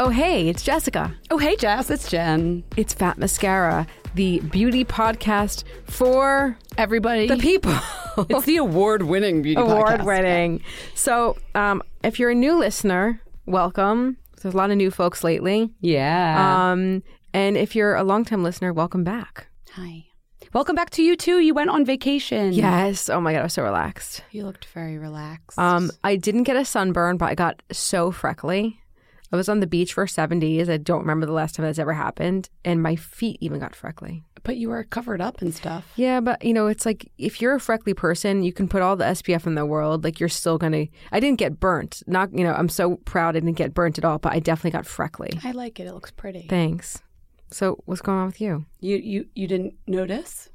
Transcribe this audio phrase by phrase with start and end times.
[0.00, 1.12] Oh, hey, it's Jessica.
[1.30, 2.62] Oh, hey, Jess, it's Jen.
[2.76, 7.26] It's Fat Mascara, the beauty podcast for Everybody.
[7.26, 7.74] the people.
[8.30, 9.70] It's the award winning beauty podcast.
[9.72, 10.04] Award podcast.
[10.04, 10.62] winning.
[10.96, 14.16] So, um, if you're a new listener, welcome.
[14.42, 15.70] There's a lot of new folks lately.
[15.80, 16.70] Yeah.
[16.72, 19.46] Um, and if you're a longtime listener, welcome back.
[19.74, 20.07] Hi.
[20.54, 21.40] Welcome back to you, too.
[21.40, 22.52] You went on vacation.
[22.52, 23.08] Yes.
[23.10, 24.22] Oh my God, I was so relaxed.
[24.30, 25.58] You looked very relaxed.
[25.58, 28.80] Um, I didn't get a sunburn, but I got so freckly.
[29.30, 30.70] I was on the beach for seven days.
[30.70, 32.48] I don't remember the last time that's ever happened.
[32.64, 34.24] And my feet even got freckly.
[34.42, 35.84] but you were covered up and stuff.
[35.96, 38.96] Yeah, but you know, it's like if you're a freckly person, you can put all
[38.96, 40.02] the SPF in the world.
[40.02, 40.86] Like you're still gonna.
[41.12, 42.02] I didn't get burnt.
[42.06, 42.54] Not you know.
[42.54, 44.18] I'm so proud I didn't get burnt at all.
[44.18, 45.38] But I definitely got freckly.
[45.44, 45.86] I like it.
[45.86, 46.46] It looks pretty.
[46.48, 46.98] Thanks.
[47.50, 48.66] So what's going on with you?
[48.80, 50.50] You you you didn't notice?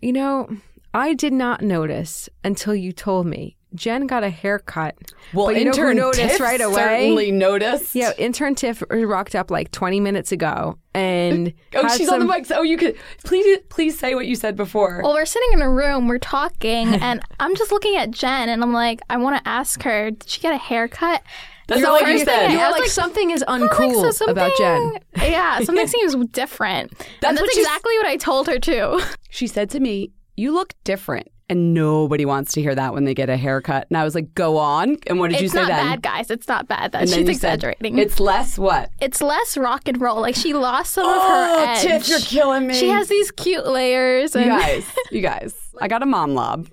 [0.00, 0.48] You know,
[0.92, 3.56] I did not notice until you told me.
[3.74, 4.94] Jen got a haircut.
[5.34, 6.74] but you know who noticed Tiff right away?
[6.76, 7.96] Certainly noticed.
[7.96, 12.26] Yeah, intern Tiff rocked up like 20 minutes ago, and Oh, had she's on the
[12.28, 12.46] some- mic.
[12.52, 15.00] Oh, you could please please say what you said before.
[15.02, 18.62] Well, we're sitting in a room, we're talking, and I'm just looking at Jen, and
[18.62, 21.24] I'm like, I want to ask her, did she get a haircut?
[21.66, 22.50] That's not what you said.
[22.50, 24.98] You were asked, like, something is oh, like, uncool so about Jen.
[25.16, 26.90] Yeah, something seems different.
[27.20, 29.00] That's and that's exactly what I told her too.
[29.30, 33.12] She said to me, "You look different." And nobody wants to hear that when they
[33.14, 33.86] get a haircut.
[33.90, 35.58] And I was like, "Go on." And what did you say?
[35.60, 36.30] it's say not bad, guys.
[36.30, 36.92] It's not bad.
[36.92, 37.98] That And then she's you said, exaggerating.
[37.98, 38.90] it's less what?
[39.00, 40.20] it's less rock and roll.
[40.20, 41.82] Like she lost some of her Oh, edge.
[41.82, 42.74] Tiff, you're killing me.
[42.74, 44.36] She has these cute layers.
[44.36, 45.54] And You guys, you guys.
[45.80, 46.68] I got a mom lob.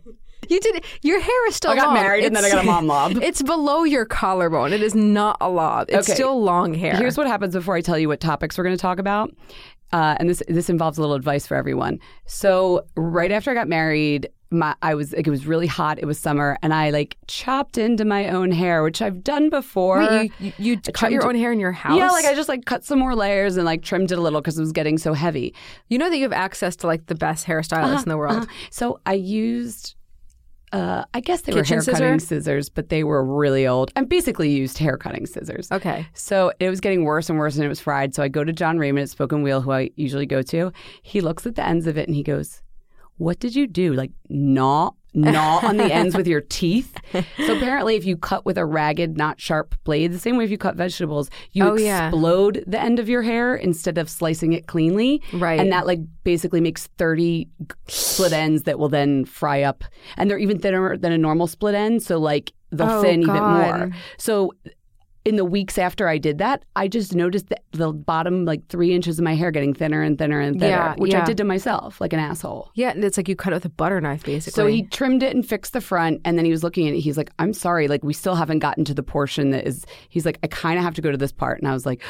[0.52, 0.84] You did.
[1.02, 1.72] Your hair is still.
[1.72, 1.94] I got long.
[1.96, 3.18] married and then I got a mom lob.
[3.22, 4.74] It's below your collarbone.
[4.74, 5.88] It is not a lob.
[5.90, 6.14] It's Okay.
[6.16, 6.96] still long hair.
[6.96, 9.32] Here's what happens before I tell you what topics we're going to talk about.
[9.94, 12.00] Uh, and this this involves a little advice for everyone.
[12.26, 16.00] So right after I got married, my I was like it was really hot.
[16.00, 20.00] It was summer, and I like chopped into my own hair, which I've done before.
[20.00, 21.98] Wait, you, you, you cut your own hair in your house.
[21.98, 24.40] Yeah, like I just like cut some more layers and like trimmed it a little
[24.42, 25.54] because it was getting so heavy.
[25.90, 28.44] You know that you have access to like the best hairstylists in the world.
[28.44, 29.96] Uh, so I used,
[30.72, 32.42] uh, I guess they Kitchen were hair cutting scissor?
[32.42, 33.92] scissors, but they were really old.
[33.96, 35.72] I basically used hair cutting scissors.
[35.72, 36.08] Okay.
[36.14, 38.16] So it was getting worse and worse, and it was fried.
[38.16, 40.72] So I go to Jon Reyman at Spoke & Weal, who I usually go to.
[41.02, 42.62] He looks at the ends of it and he goes,
[43.18, 43.94] "What did you do?
[43.94, 48.58] Like gnaw, gnaw on the ends with your teeth?" So apparently, if you cut with
[48.58, 52.08] a ragged, not sharp blade, the same way if you cut vegetables, you Oh, yeah.
[52.08, 55.22] explode the end of your hair instead of slicing it cleanly.
[55.34, 55.60] Right.
[55.60, 57.48] And that like basically makes 30
[57.88, 59.84] split ends that will then fry up.
[60.18, 62.02] And they're even thinner than a normal split end.
[62.04, 63.92] So like they'll Oh, thin even more.
[64.18, 64.54] So
[65.24, 68.94] in the weeks after I did that, I just noticed that the bottom like three
[68.94, 71.44] inches of my hair getting thinner and thinner and thinner, Yeah, which I did to
[71.44, 72.72] myself like an asshole.
[72.74, 74.56] Yeah, and it's like you cut it with a butter knife, basically.
[74.56, 77.02] So he trimmed it and fixed the front, and then he was looking at it.
[77.02, 80.26] He's like, "I'm sorry, like we still haven't gotten to the portion that is." He's
[80.26, 82.02] like, "I kind of have to go to this part," and I was like,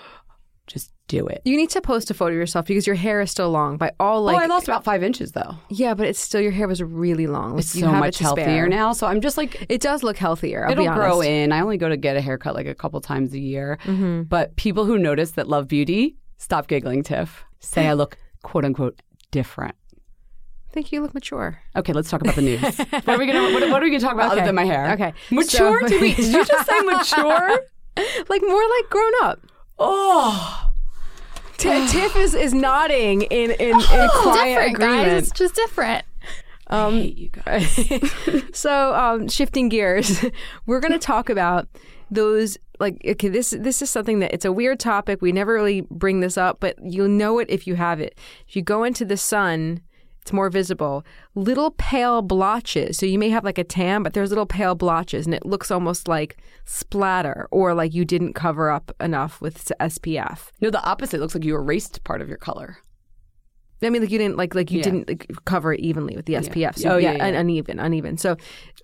[0.68, 3.30] "Just do it." You need to post a photo of yourself because your hair is
[3.30, 3.76] still long.
[3.76, 5.56] By all like, oh, I lost about five inches though.
[5.68, 7.52] yeah, but it's still your hair was really long.
[7.52, 8.44] Like, It's so much to spare.
[8.44, 8.92] healthier now.
[8.92, 10.64] So I'm just like, It does look healthier.
[10.66, 11.52] I'll it'll be grow in.
[11.52, 13.78] I only go to get a haircut like a couple times a year.
[13.84, 14.22] Mm-hmm.
[14.24, 17.44] But people who notice that love beauty, stop giggling, Tiff.
[17.60, 19.00] Say I look quote unquote
[19.30, 19.74] different.
[20.68, 21.60] I think you look mature.
[21.76, 22.60] Okay, let's talk about the news.
[22.78, 24.92] what are we gonna what, what are we gonna talk about other than my hair?
[24.94, 25.12] Okay.
[25.30, 25.80] mature.
[25.82, 27.60] So- did, we, did you just say mature?
[28.28, 29.40] Like more like grown up.
[29.78, 30.70] Oh,
[31.56, 34.90] T- Tiff is, is nodding in in, in quiet different, guys.
[34.90, 35.12] agreement.
[35.12, 36.04] It's just different.
[36.68, 38.42] I hate you guys.
[38.52, 40.24] so um, shifting gears,
[40.66, 41.68] we're going to talk about
[42.10, 45.22] those like okay this this is something that it's a weird topic.
[45.22, 48.18] We never really bring this up, but you'll know it if you have it.
[48.48, 49.80] If you go into the sun,
[50.24, 51.04] it's more visible.
[51.34, 52.96] Little pale blotches.
[52.96, 55.70] So you may have like a tan, but there's little pale blotches, and it looks
[55.70, 60.50] almost like splatter or like you didn't cover up enough with SPF.
[60.62, 61.18] No, the opposite.
[61.18, 62.78] It looks like you erased part of your color.
[63.86, 64.84] I mean, like you didn't like like you Yeah.
[64.84, 66.76] didn't like, cover it evenly with the SPF.
[66.78, 68.16] So Oh, yeah, yeah, yeah, un- uneven, uneven.
[68.18, 68.36] So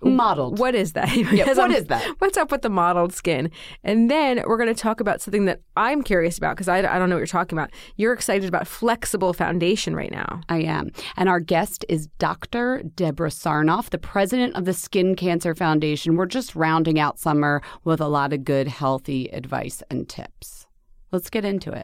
[0.03, 0.57] Modeled.
[0.59, 1.09] What is that?
[1.31, 2.03] Yeah, what I'm- is that?
[2.19, 3.51] What's up with the mottled skin?
[3.83, 6.97] And then we're going to talk about something that I'm curious about because I, I
[6.97, 7.69] don't know what you're talking about.
[7.97, 10.41] You're excited about flexible foundation right now.
[10.49, 10.89] I am.
[11.17, 12.81] And our guest is Dr.
[12.95, 16.15] Deborah Sarnoff, the president of the Skin Cancer Foundation.
[16.15, 20.65] We're just rounding out summer with a lot of good, healthy advice and tips.
[21.11, 21.83] Let's get into it.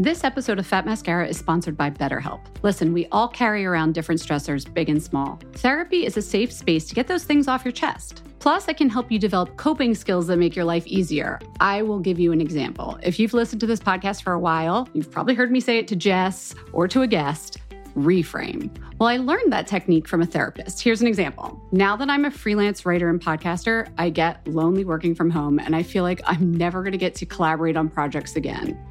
[0.00, 2.40] This episode of Fat Mascara is sponsored by BetterHelp.
[2.62, 5.38] Listen, we all carry around different stressors, big and small.
[5.56, 8.22] Therapy is a safe space to get those things off your chest.
[8.38, 11.38] Plus, I can help you develop coping skills that make your life easier.
[11.60, 12.98] I will give you an example.
[13.02, 15.86] If you've listened to this podcast for a while, you've probably heard me say it
[15.88, 17.58] to Jess or to a guest
[17.94, 18.74] reframe.
[18.98, 20.80] Well, I learned that technique from a therapist.
[20.80, 21.60] Here's an example.
[21.72, 25.76] Now that I'm a freelance writer and podcaster, I get lonely working from home and
[25.76, 28.78] I feel like I'm never going to get to collaborate on projects again.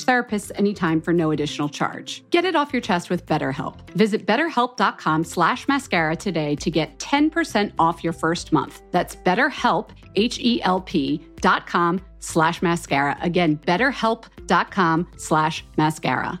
[0.00, 2.24] therapists anytime for no additional charge.
[2.30, 3.90] Get it off your chest with BetterHelp.
[3.90, 8.82] Visit betterhelp.com slash mascara today to get 10% off your first month.
[8.90, 13.16] That's betterhelp, H-E-L-P dot com slash mascara.
[13.20, 16.40] Again, betterhelp.com slash mascara.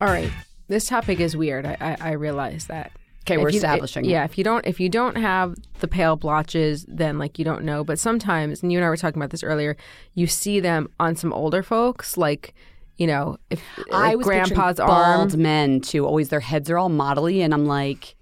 [0.00, 0.30] All right.
[0.68, 1.66] This topic is weird.
[1.66, 2.92] I, I, I realize that.
[3.22, 4.08] Okay, we're you- establishing it.
[4.08, 7.64] Yeah, if you don't if you don't have the pale blotches, then like you don't
[7.64, 7.84] know.
[7.84, 9.76] But sometimes, and you and I were talking about this earlier,
[10.14, 12.54] you see them on some older folks, like
[12.96, 13.62] you know, if
[13.92, 15.42] I like was grandpa's bald arm.
[15.42, 16.06] men too.
[16.06, 18.14] Always their heads are all modelly, and I'm like,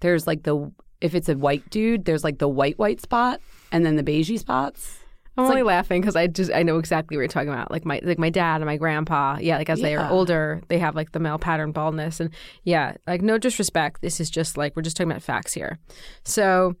[0.00, 3.84] there's like the if it's a white dude, there's like the white white spot, and
[3.84, 4.98] then the beigey spots.
[5.38, 7.70] I'm only laughing because I just I know exactly what you're talking about.
[7.70, 9.38] Like my like my dad and my grandpa.
[9.40, 12.30] Yeah, like as they are older, they have like the male pattern baldness, and
[12.64, 14.02] yeah, like no disrespect.
[14.02, 15.78] This is just like we're just talking about facts here.
[16.24, 16.74] So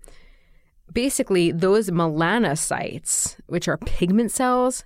[0.92, 4.84] basically, those melanocytes, which are pigment cells,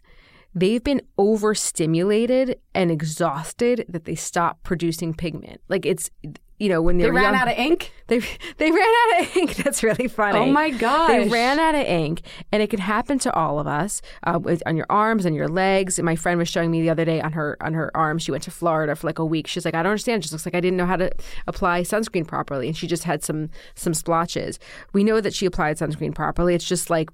[0.54, 5.60] they've been overstimulated and exhausted that they stop producing pigment.
[5.68, 6.10] Like it's
[6.62, 7.92] you know when They they're ran young, out of ink.
[8.06, 8.20] they
[8.58, 9.56] they ran out of ink.
[9.64, 10.38] That's really funny.
[10.38, 11.08] Oh my god!
[11.08, 14.62] They ran out of ink, and it can happen to all of us uh, with,
[14.64, 15.98] on your arms and your legs.
[15.98, 18.18] And my friend was showing me the other day on her on her arm.
[18.18, 19.48] She went to Florida for like a week.
[19.48, 20.20] She's like, I don't understand.
[20.20, 21.10] It just looks like I didn't know how to
[21.48, 24.60] apply sunscreen properly, and she just had some some splotches.
[24.92, 26.54] We know that she applied sunscreen properly.
[26.54, 27.10] It's just like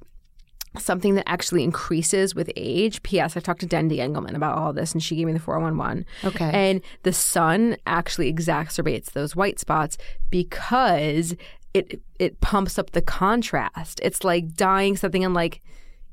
[0.77, 3.03] something that actually increases with age.
[3.03, 3.37] P.S.
[3.37, 6.05] I talked to Dendy Engelman about all this, and she gave me the 411.
[6.25, 6.51] Okay.
[6.53, 9.97] And the sun actually exacerbates those white spots
[10.31, 11.35] because
[11.75, 14.01] it it pumps up the contrast.
[14.03, 15.61] It's like dyeing something in like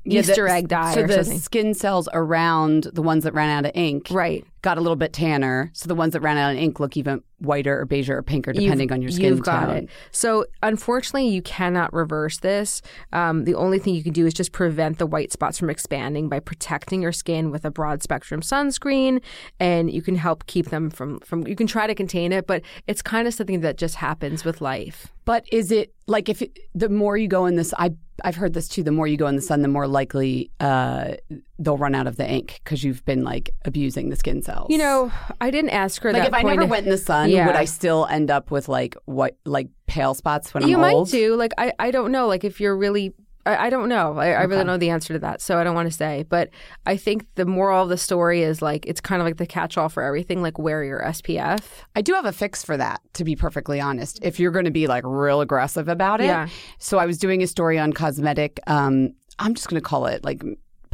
[0.04, 1.38] Yeah, the- Easter egg dye so or the something.
[1.38, 4.44] skin cells around the ones that ran out of ink, Right.
[4.66, 5.70] Got a little bit tanner.
[5.74, 8.52] So the ones that ran out of ink look even whiter or beige or pinker,
[8.52, 9.76] depending You've- on your skin You've got tone.
[9.76, 9.88] it.
[10.10, 12.82] So unfortunately, you cannot reverse this.
[13.12, 16.28] Um, the only thing you can do is just prevent the white spots from expanding
[16.28, 19.22] by protecting your skin with a broad spectrum sunscreen,
[19.60, 21.46] and you can help keep them from from.
[21.46, 24.60] You can try to contain it, but it's kind of something that just happens with
[24.60, 25.12] life.
[25.26, 27.90] But is it like if it, the more you go in this, I
[28.24, 28.82] I've heard this too.
[28.82, 31.14] The more you go in the sun, the more likely uh,
[31.58, 34.66] they'll run out of the ink because you've been like abusing the skin cells.
[34.70, 35.10] You know,
[35.40, 36.58] I didn't ask her like that if I point.
[36.58, 37.46] never went in the sun, Yeah.
[37.46, 41.06] would I still end up with like what like pale spots when you I'm might
[41.10, 41.34] do.
[41.36, 42.26] Like I, I don't know.
[42.26, 43.14] Like if you're really,
[43.46, 44.18] I, I don't know.
[44.18, 46.24] I, I really don't know the answer to that, so I don't want to say.
[46.28, 46.50] But
[46.84, 49.88] I think the moral of the story is like it's kind of like the catch-all
[49.88, 50.42] for everything.
[50.42, 51.62] Like wear your SPF.
[51.94, 54.18] I do have a fix for that, to be perfectly honest.
[54.22, 56.24] If you're going to be like real aggressive about it.
[56.26, 56.48] Yeah.
[56.78, 58.60] So I was doing a story on cosmetic.
[58.66, 60.42] Um, I'm just going to call it like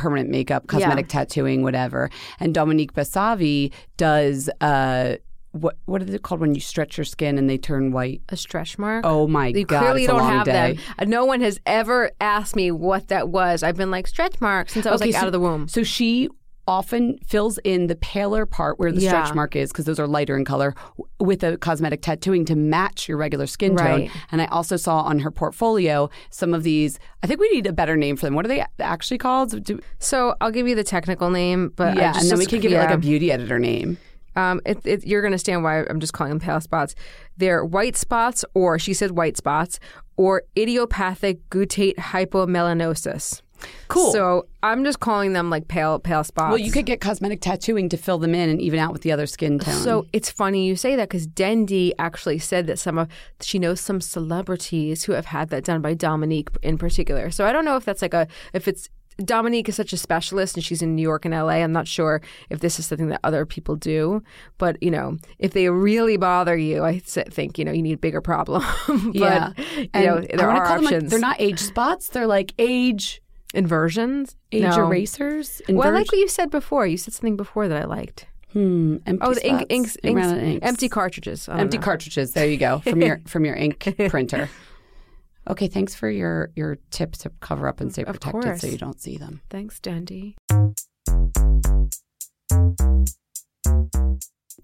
[0.03, 2.11] permanent makeup, cosmetic tattooing, whatever.
[2.41, 4.51] And Dominique Bossavy does.
[4.61, 5.17] Uh,
[5.53, 8.23] what what is it called when you stretch your skin and they turn white?
[8.31, 9.05] A stretch mark.
[9.07, 9.81] Oh my You god!
[9.81, 10.73] clearly it's a don't have day.
[10.75, 10.83] them.
[10.99, 13.63] Uh, No one has ever asked me what that was.
[13.63, 15.69] I've been like stretch marks since I was like so, out of the womb.
[15.69, 16.31] So she
[16.69, 19.09] often fills in the paler part where the Yeah.
[19.25, 20.75] stretch mark is because those are lighter in color
[21.19, 24.09] with a cosmetic tattooing to match your regular skin tone.
[24.31, 26.99] And I also saw on her portfolio some of these.
[27.23, 28.35] I think we need a better name for them.
[28.35, 29.65] What are they actually called?
[29.65, 32.61] Do, So I'll give you the technical name, but yeah, just, and then we can
[32.61, 33.99] give it like a beauty editor name.
[34.35, 36.95] Um, it, it, you're going to understand why I'm just calling them pale spots.
[37.37, 39.79] They're white spots, or she said white spots,
[40.17, 43.43] or idiopathic guttate hypomelanosis.
[43.89, 44.13] Cool.
[44.13, 46.51] So I'm just calling them like pale pale spots.
[46.51, 49.13] Well, you could get cosmetic tattooing to fill them in and even out with the
[49.13, 49.75] other skin tone.
[49.75, 53.09] So it's funny you say that because Dendy actually said that some of
[53.41, 57.31] she knows some celebrities who have had that done by Dominique in particular.
[57.31, 60.57] So I don't know if that's like a if it's Dominique is such a specialist
[60.57, 61.61] and she's in New York and LA.
[61.63, 64.23] I'm not sure if this is something that other people do,
[64.59, 67.99] but you know, if they really bother you, I think you know you need a
[67.99, 68.63] bigger problem.
[68.89, 71.11] but yeah, you And know, there are call them, like- options.
[71.11, 72.09] they're not age spots.
[72.09, 73.21] They're like age
[73.55, 74.37] inversions.
[74.51, 74.87] age No.
[74.87, 75.61] erasers.
[75.69, 76.87] Well, I like what you said before.
[76.87, 78.27] You said something before that I liked.
[78.53, 80.67] hmm, empty Oh, the ink, inks, inks, inks.
[80.67, 81.49] empty cartridges.
[81.49, 81.83] Empty know.
[81.85, 82.33] cartridges.
[82.33, 84.49] There you go from your from your ink printer.
[85.49, 88.79] Okay, thanks for your your tip to cover up and stay Of protected so you
[88.79, 89.41] don't see them.
[89.51, 90.37] Thanks, Dendy.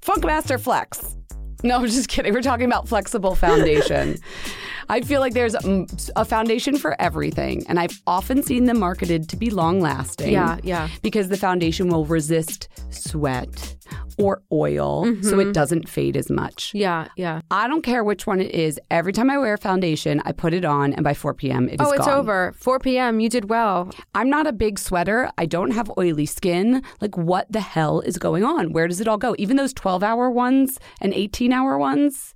[0.01, 1.17] Funkmaster Flex.
[1.65, 2.33] No, I'm just kidding.
[2.33, 4.19] We're talking about flexible foundation.
[4.89, 9.29] I feel like there's mm, a foundation for everything, and I've often seen them marketed
[9.31, 10.33] to be long lasting.
[10.33, 10.89] Yeah, yeah.
[11.03, 13.77] Because the foundation will resist sweat
[14.19, 15.41] or oil, so Mm-hmm.
[15.41, 16.73] it doesn't fade as much.
[16.75, 17.41] Yeah, yeah.
[17.51, 18.81] I don't care which one it is.
[18.91, 21.87] Every time I wear foundation, I put it on, and by 4 p.m., it is
[21.87, 22.19] Oh, it's gone.
[22.19, 22.53] over.
[22.59, 23.21] 4 p.m.
[23.21, 23.91] You did well.
[24.15, 25.31] I'm not a big sweater.
[25.39, 26.83] I don't have oily skin.
[27.01, 28.73] Like, what the hell is going on?
[28.73, 29.37] Where does it all go?
[29.39, 32.35] Even those 12 hour ones and 18 hour ones?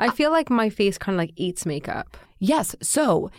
[0.00, 2.16] I feel like my face kind of like eats makeup.
[2.38, 2.74] Yes.
[2.82, 3.30] So,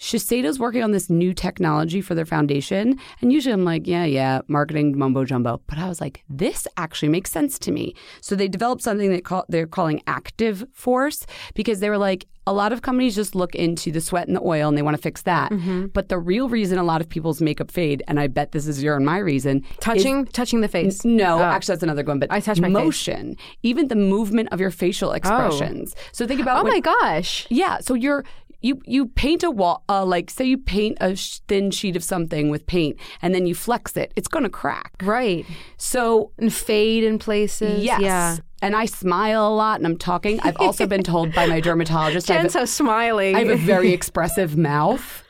[0.00, 2.98] Shiseido's working on this new technology for their foundation.
[3.20, 5.60] And usually I'm like, yeah, yeah, marketing mumbo jumbo.
[5.66, 7.94] But I was like, this actually makes sense to me.
[8.22, 12.54] So they developed something that call, they're calling active force because they were like, a
[12.54, 15.02] lot of companies just look into the sweat and the oil and they want to
[15.02, 15.52] fix that.
[15.52, 15.88] Mm-hmm.
[15.88, 18.82] But the real reason a lot of people's makeup fade, and I bet this is
[18.82, 21.04] your and my reason, is- Touching, touching the face.
[21.04, 21.42] no, Oh.
[21.42, 22.18] actually, that's another one.
[22.18, 22.72] But I touch my face.
[22.72, 25.12] motion, even the movement of your facial oh.
[25.12, 25.94] expressions.
[26.12, 27.46] So think about Oh when- my gosh.
[27.50, 27.78] yeah.
[27.80, 28.24] So you're
[28.62, 32.04] you you paint a wall, uh, like say you paint a sh- thin sheet of
[32.04, 34.12] something with paint, and then you flex it.
[34.16, 34.92] It's gonna crack.
[35.02, 35.46] Right.
[35.76, 37.82] So And fade in places.
[37.84, 38.00] yes.
[38.00, 38.36] Yeah.
[38.62, 40.38] And I smile a lot, and I'm talking.
[40.40, 43.34] I've also been told by my dermatologist Jen's so smiling.
[43.34, 45.24] I have a very expressive mouth.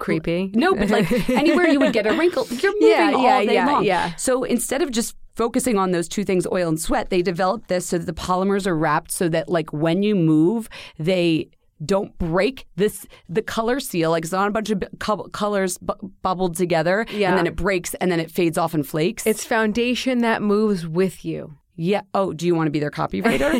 [0.00, 0.50] creepy.
[0.54, 3.54] No, but like anywhere you would get a wrinkle, you're moving Yeah, all yeah, day
[3.54, 3.84] yeah, long.
[3.84, 4.14] yeah.
[4.16, 7.86] So instead of just focusing on those two things, oil and sweat, they developed this
[7.86, 11.50] so that the polymers are wrapped so that like when you move, they
[11.84, 15.94] don't break this the color seal like it's not a bunch of co- colors bu-
[16.22, 17.30] bubbled together Yeah.
[17.30, 20.86] and then it breaks and then it fades off in flakes It's foundation that moves
[20.86, 21.54] with you.
[21.76, 23.50] yeah oh do you want to be their copywriter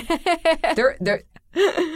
[0.77, 1.23] they're they're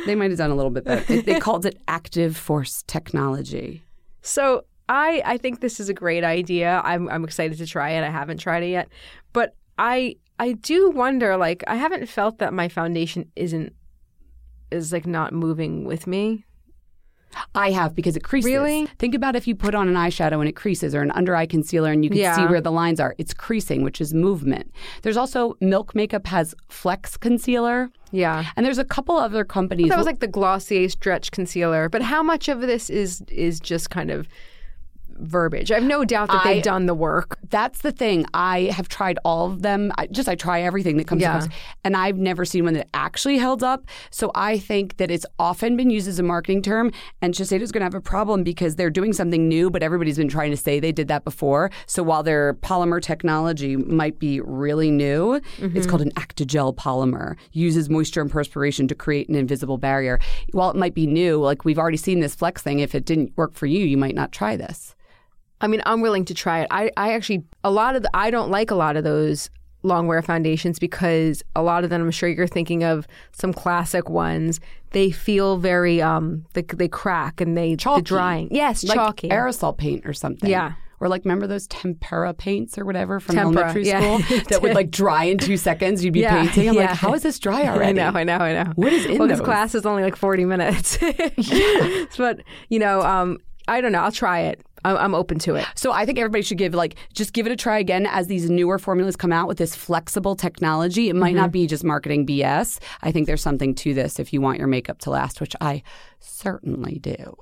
[0.06, 3.82] they might have done a little bit better they, they called it active force technology
[4.22, 6.80] So I I think this is a great idea.
[6.84, 8.02] I'm I'm excited to try it.
[8.04, 8.88] I haven't tried it yet,
[9.32, 11.36] but I I do wonder.
[11.38, 13.72] Like I haven't felt that my foundation isn't
[14.74, 16.44] is like not moving with me.
[17.54, 18.48] I have because it creases.
[18.50, 18.86] Really?
[18.98, 21.46] Think about if you put on an eyeshadow and it creases or an under eye
[21.46, 22.36] concealer and you can Yeah.
[22.36, 23.14] see where the lines are.
[23.18, 24.70] It's creasing, which is movement.
[25.02, 27.90] There's also Milk Makeup has Flex Concealer.
[28.12, 28.44] Yeah.
[28.56, 29.88] And there's a couple other companies.
[29.88, 33.90] That was like the Glossier stretch concealer, but how much of this is is just
[33.90, 34.28] kind of
[35.18, 35.70] verbiage.
[35.70, 37.38] I have no doubt that I- they've done the work.
[37.50, 38.26] That's the thing.
[38.34, 39.92] I have tried all of them.
[39.96, 41.38] I just I try everything that comes Yeah.
[41.38, 41.52] across,
[41.84, 43.84] and I've never seen one that actually held up.
[44.10, 46.90] So I think that it's often been used as a marketing term,
[47.22, 50.28] and Shiseido's going to have a problem because they're doing something new, but everybody's been
[50.28, 51.70] trying to say they did that before.
[51.86, 55.88] So while their polymer technology might be really new, it's mm-hmm.
[55.88, 57.36] called an Actigel polymer.
[57.52, 60.18] Uses moisture and perspiration to create an invisible barrier.
[60.52, 62.80] While it might be new, like we've already seen this Flex thing.
[62.80, 64.94] If it didn't work for you, you might not try this.
[65.60, 66.68] I mean, I'm willing to try it.
[66.70, 69.50] I, I actually a lot of the, I don't like a lot of those
[69.82, 74.08] long wear foundations because a lot of them I'm sure you're thinking of some classic
[74.08, 74.60] ones.
[74.90, 78.00] They feel very um they, they crack and they Chalky.
[78.00, 78.48] the drying.
[78.50, 79.28] Yes, like chalky.
[79.28, 80.50] aerosol paint or something.
[80.50, 80.72] Yeah.
[81.00, 84.18] Or like remember those tempera paints or whatever from Tempera, elementary yeah.
[84.18, 86.02] school that would like dry in two seconds.
[86.02, 86.68] You'd be Yeah, painting.
[86.68, 86.86] I'm yeah.
[86.86, 88.00] like, how is this dry already?
[88.00, 88.72] I know, I know, I know.
[88.76, 89.44] What is in well, this those?
[89.44, 90.96] class is only like 40 minutes.
[92.16, 94.00] but, you know, um, I don't know.
[94.00, 94.62] I'll try it.
[94.84, 95.66] I'm, I'm open to it.
[95.74, 98.48] So I think everybody should give like just give it a try again as these
[98.50, 101.08] newer formulas come out with this flexible technology.
[101.08, 101.36] It might Mm-hmm.
[101.40, 102.78] not be just marketing BS.
[103.02, 105.82] I think there's something to this if you want your makeup to last, which I
[106.20, 107.36] certainly do.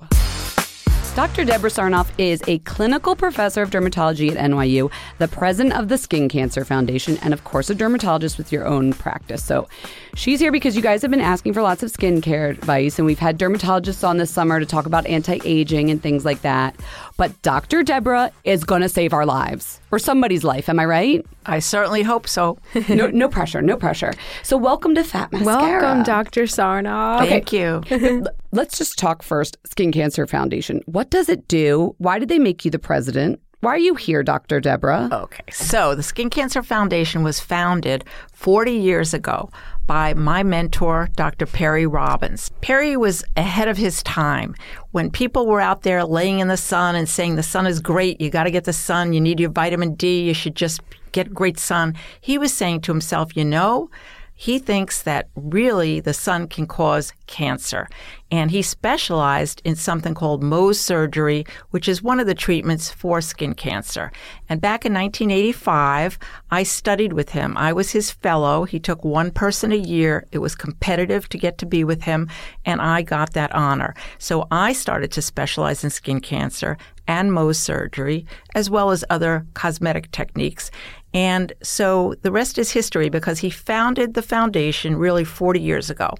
[1.14, 1.44] Dr.
[1.44, 6.26] Deborah Sarnoff is a clinical professor of dermatology at NYU, the president of the Skin
[6.26, 9.44] Cancer Foundation, and of course, a dermatologist with your own practice.
[9.44, 9.68] So
[10.14, 13.18] she's here because you guys have been asking for lots of skincare advice, and we've
[13.18, 16.74] had dermatologists on this summer to talk about anti aging and things like that.
[17.16, 17.82] But Dr.
[17.82, 20.68] Deborah is going to save our lives or somebody's life.
[20.68, 21.26] Am I right?
[21.46, 22.58] I certainly hope so.
[22.88, 24.12] No, no pressure, no pressure.
[24.42, 25.80] So welcome to Fat Mascara.
[25.82, 26.42] Welcome, Dr.
[26.42, 27.26] Sarnoff.
[27.26, 27.82] Thank you.
[28.52, 30.82] Let's just talk first Skin Cancer Foundation.
[30.86, 31.94] What does it do?
[31.98, 33.40] Why did they make you the president?
[33.62, 34.58] Why are you here, Dr.
[34.58, 35.08] Deborah?
[35.12, 39.50] Okay, so the Skin Cancer Foundation was founded 40 years ago
[39.86, 41.46] by my mentor, Dr.
[41.46, 42.50] Perry Robins.
[42.60, 44.56] Perry was ahead of his time.
[44.90, 48.20] When people were out there laying in the sun and saying the sun is great,
[48.20, 50.80] you got to get the sun, you need your vitamin D, you should just
[51.12, 53.90] get great sun, he was saying to himself, you know,
[54.42, 57.86] he thinks that really the sun can cause cancer.
[58.32, 63.20] And he specialized in something called Mohs surgery, which is one of the treatments for
[63.20, 64.10] skin cancer.
[64.48, 66.18] And back in 1985,
[66.50, 67.56] I studied with him.
[67.56, 68.64] I was his fellow.
[68.64, 70.26] He took one person a year.
[70.32, 72.28] It was competitive to get to be with him,
[72.64, 73.94] and I got that honor.
[74.18, 79.46] So I started to specialize in skin cancer and Mohs surgery, as well as other
[79.54, 80.70] cosmetic techniques.
[81.14, 86.14] And so the rest is history because he founded the foundation really 40 years ago.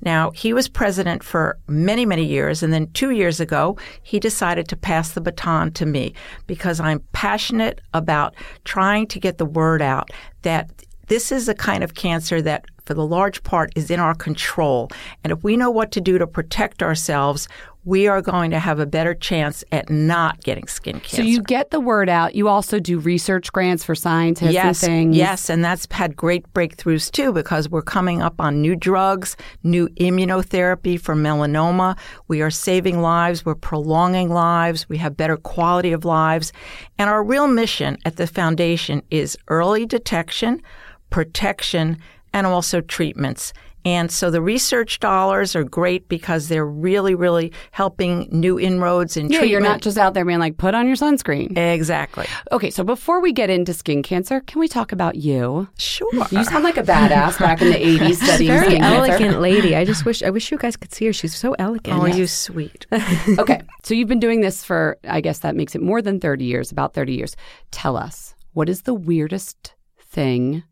[0.00, 2.62] Now, he was president for many, many years.
[2.62, 6.14] And then two years ago, he decided to pass the baton to me
[6.46, 8.34] because I'm passionate about
[8.64, 10.10] trying to get the word out
[10.42, 10.70] that
[11.08, 14.90] this is a kind of cancer that, for the large part, is in our control.
[15.22, 17.46] And if we know what to do to protect ourselves,
[17.84, 21.16] we are going to have a better chance at not getting skin cancer.
[21.16, 22.34] So you get the word out.
[22.34, 25.16] You also do research grants for scientists yes, and things.
[25.16, 29.88] Yes, and that's had great breakthroughs too because we're coming up on new drugs, new
[30.00, 31.98] immunotherapy for melanoma.
[32.26, 36.54] We are saving lives, we're prolonging lives, we have better quality of lives.
[36.98, 40.62] And our real mission at the foundation is early detection,
[41.10, 41.98] protection,
[42.38, 43.52] and also treatments.
[43.84, 49.26] And so the research dollars are great because they're really, really helping new inroads in
[49.26, 49.50] Yeah, treatment.
[49.50, 51.56] you're not just out there being like, put on your sunscreen.
[51.56, 52.26] exactly.
[52.52, 55.68] Okay, so before we get into skin cancer, can we talk about you?
[55.78, 56.10] Sure.
[56.30, 59.10] You sound like a badass back in the 80s studying Very skin cancer.
[59.12, 59.74] elegant lady.
[59.76, 61.12] I just wish I wish you guys could see her.
[61.12, 61.98] She's so elegant.
[61.98, 62.86] Oh, you sweet.
[63.38, 66.44] okay, so you've been doing this for, I guess that makes it more than 30
[66.44, 67.36] years, about 30 years.
[67.70, 70.64] Tell us, what is the weirdest thing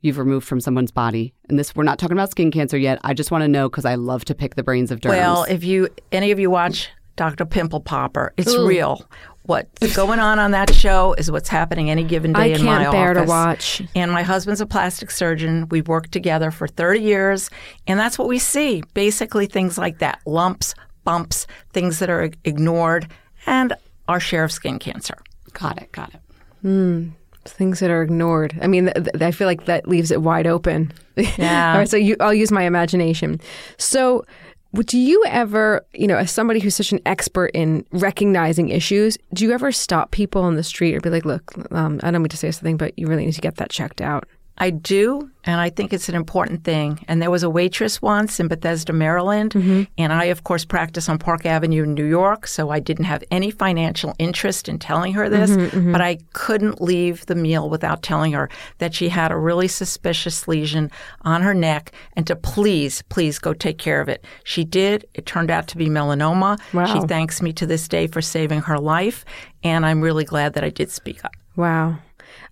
[0.00, 1.34] you've removed from someone's body?
[1.48, 2.98] And this, we're not talking about skin cancer yet.
[3.02, 5.10] I just want to know because I love to pick the brains of derms.
[5.10, 7.44] Well, if you any of you watch Dr.
[7.44, 9.06] Pimple Popper, it's real.
[9.42, 12.82] What's going on on that show is what's happening any given day I in my
[12.82, 13.82] can't bear to watch.
[13.96, 15.68] And my husband's a plastic surgeon.
[15.70, 17.50] We've worked together for 30 years,
[17.86, 18.84] and that's what we see.
[18.94, 23.08] Basically, things like that lumps, bumps, things that are ignored,
[23.46, 23.74] and
[24.08, 25.18] our share of skin cancer.
[25.52, 26.20] got it, got it.
[26.62, 27.08] Hmm.
[27.44, 28.58] Things that are ignored.
[28.62, 30.92] I mean, th- th- I feel like that leaves it wide open.
[31.36, 31.72] Yeah.
[31.72, 33.40] All right, so you, I'll use my imagination.
[33.76, 34.24] So,
[34.72, 39.18] would- do you ever, you know, as somebody who's such an expert in recognizing issues,
[39.34, 42.22] do you ever stop people on the street or be like, "Look, um, I don't
[42.22, 44.26] mean to say something, but you really need to get that checked out."
[44.60, 47.02] I do, and I think it's an important thing.
[47.08, 49.84] And there was a waitress once in Bethesda, Maryland, mm-hmm.
[49.96, 53.24] and I, of course, practice on Park Avenue in New York, so I didn't have
[53.30, 55.92] any financial interest in telling her this, mm-hmm, mm-hmm.
[55.92, 60.46] but I couldn't leave the meal without telling her that she had a really suspicious
[60.46, 60.90] lesion
[61.22, 64.26] on her neck and to please, please go take care of it.
[64.44, 65.06] She did.
[65.14, 66.60] It turned out to be melanoma.
[66.74, 66.84] Wow.
[66.84, 69.24] She thanks me to this day for saving her life,
[69.64, 71.32] and I'm really glad that I did speak up.
[71.56, 71.96] Wow.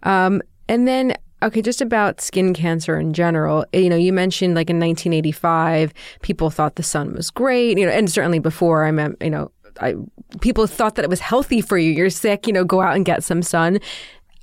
[0.05, 0.41] Um,
[0.71, 3.65] and then, okay, just about skin cancer in general.
[3.73, 7.79] Eh, you know, you mentioned like in 1985, people thought the sun was great.
[7.79, 9.95] You know, and certainly before, I meant, you know, I
[10.41, 11.91] people thought that it was healthy for you.
[11.91, 13.79] You're sick, you know, go out and get some sun.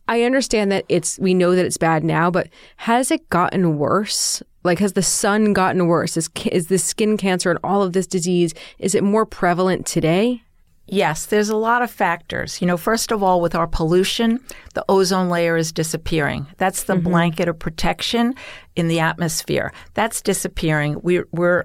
[0.08, 4.44] I understand that it's we know that it's bad now, but has it gotten worse?
[4.64, 6.18] Like, has the sun gotten worse?
[6.18, 10.44] Is is this skin cancer and all of this disease is it more prevalent today?
[10.88, 12.62] Yes, there's a lot of factors.
[12.62, 14.40] You know, first of all, with our pollution,
[14.74, 16.48] the ozone layer is disappearing.
[16.58, 17.10] That's the mm-hmm.
[17.10, 18.36] blanket of protection
[18.76, 19.74] in the atmosphere.
[19.96, 21.00] That's disappearing.
[21.02, 21.64] We're, we're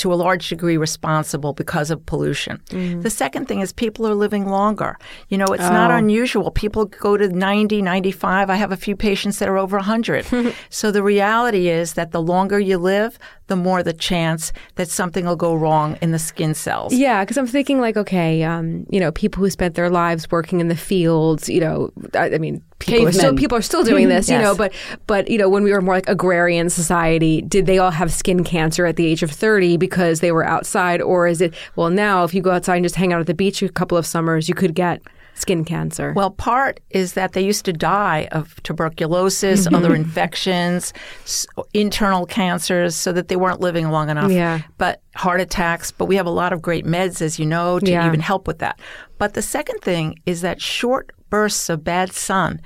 [0.00, 2.58] to a large degree responsible because of pollution.
[2.70, 3.02] Mm.
[3.02, 4.96] The second thing is people are living longer.
[5.28, 5.96] You know, it's not oh.
[5.96, 6.50] unusual.
[6.50, 8.48] People go to 90, 95.
[8.48, 10.54] I have a few patients that are over 100.
[10.70, 13.18] so the reality is that the longer you live,
[13.50, 16.94] the more the chance that something will go wrong in the skin cells.
[16.94, 20.60] Yeah, because I'm thinking like, okay, um, you know, people who spent their lives working
[20.60, 24.08] in the fields, you know, I, I mean, people are, still, people are still doing
[24.14, 24.72] this, you know, but
[25.08, 28.44] but you know, when we were more like agrarian society, did they all have skin
[28.44, 32.22] cancer at the age of 30 because they were outside, or is it well now
[32.22, 34.48] if you go outside and just hang out at the beach a couple of summers,
[34.48, 35.02] you could get
[35.40, 36.12] skin cancer?
[36.14, 39.74] Well, part is that they used to die of tuberculosis, mm-hmm.
[39.74, 40.92] other infections,
[41.24, 44.30] s- internal cancers, so that they weren't living long enough.
[44.30, 44.60] Yeah.
[44.78, 47.90] But heart attacks, but we have a lot of great meds, as you know, to
[47.90, 48.06] Yeah.
[48.06, 48.78] even help with that.
[49.18, 52.60] But the second thing is that short bursts of bad sun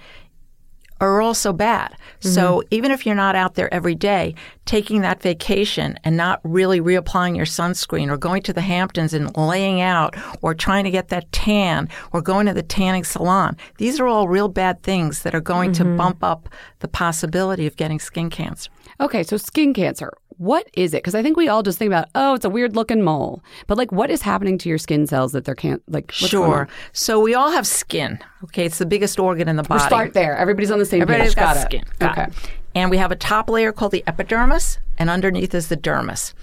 [1.00, 1.96] are also bad.
[2.24, 2.68] So mm-hmm.
[2.70, 4.34] even if you're not out there every day,
[4.64, 9.36] taking that vacation and not really reapplying your sunscreen or going to the Hamptons and
[9.36, 14.00] laying out or trying to get that tan or going to the tanning salon, these
[14.00, 15.96] are all real bad things that are going to mm-hmm.
[15.96, 16.48] bump up
[16.80, 18.70] the possibility of getting skin cancer.
[19.00, 20.12] Okay, so skin cancer.
[20.38, 20.98] What is it?
[20.98, 23.42] Because I think we all just think about, oh, it's a weird looking mole.
[23.66, 26.10] But like, what is happening to your skin cells that they're can't like?
[26.10, 26.68] sure.
[26.92, 28.18] So we all have skin.
[28.44, 29.80] Okay, it's the biggest organ in the body.
[29.80, 30.36] We'll start there.
[30.36, 31.44] Everybody's on the same Everybody's page.
[31.44, 31.66] got, Got it.
[31.66, 31.84] skin.
[31.98, 32.22] Got okay.
[32.24, 32.34] it.
[32.74, 36.34] And we have a top layer called the epidermis, and underneath is the dermis.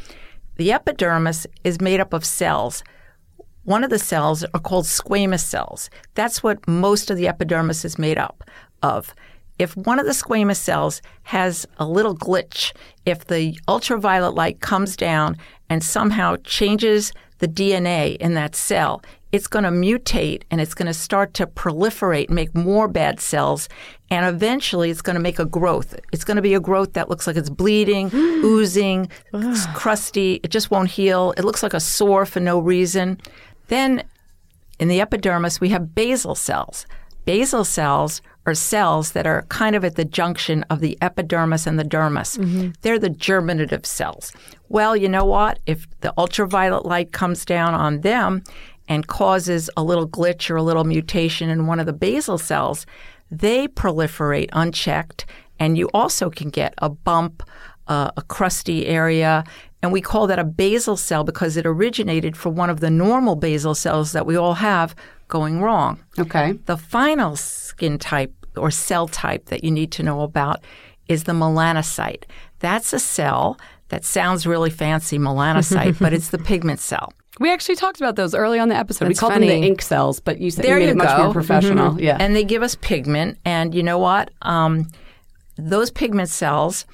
[0.56, 2.84] The epidermis is made up of cells.
[3.64, 5.90] One of the cells are called squamous cells.
[6.16, 8.44] That's what most of the epidermis is made up
[8.82, 9.14] of.
[9.62, 12.74] If one of the squamous cells has a little glitch,
[13.06, 15.38] if the ultraviolet light comes down
[15.70, 20.88] and somehow changes the DNA in that cell, it's going to mutate and it's going
[20.88, 23.70] to start to proliferate and make more bad cells.
[24.10, 25.94] And eventually it's going to make a growth.
[26.12, 30.40] It's going to be a growth that looks like it's bleeding, oozing, it's crusty.
[30.42, 31.36] It just won't heal.
[31.38, 33.22] It looks like a sore for no reason.
[33.68, 34.06] Then
[34.80, 36.88] in the epidermis, we have basal cells.
[37.26, 41.78] Basal cells are cells that are kind of at the junction of the epidermis and
[41.78, 42.38] the dermis.
[42.82, 44.34] They're the germinative cells.
[44.70, 45.60] Well, you know what?
[45.66, 48.44] If the ultraviolet light comes down on them
[48.88, 52.86] and causes a little glitch or a little mutation in one of the basal cells,
[53.30, 55.26] they proliferate unchecked,
[55.60, 57.44] and you also can get a bump,
[57.88, 59.44] uh, a crusty area,
[59.82, 63.36] and we call that a basal cell because it originated from one of the normal
[63.36, 64.96] basal cells that we all have
[65.32, 66.00] going wrong.
[66.20, 66.52] Okay.
[66.68, 70.64] The final skin type or cell type that you need to know about
[71.08, 72.26] is the melanocyte.
[72.60, 77.14] That's a cell that sounds really fancy, melanocyte, but it's the pigment cell.
[77.40, 79.06] We actually talked about those early on the episode.
[79.06, 80.98] That's we called them the ink cells, but you said There you made you it
[80.98, 81.24] much go.
[81.24, 82.00] more professional.
[82.00, 82.18] Yeah.
[82.20, 83.40] And they give us pigment.
[83.46, 84.30] And you know what?
[84.44, 84.88] Um,
[85.58, 86.86] those pigment cells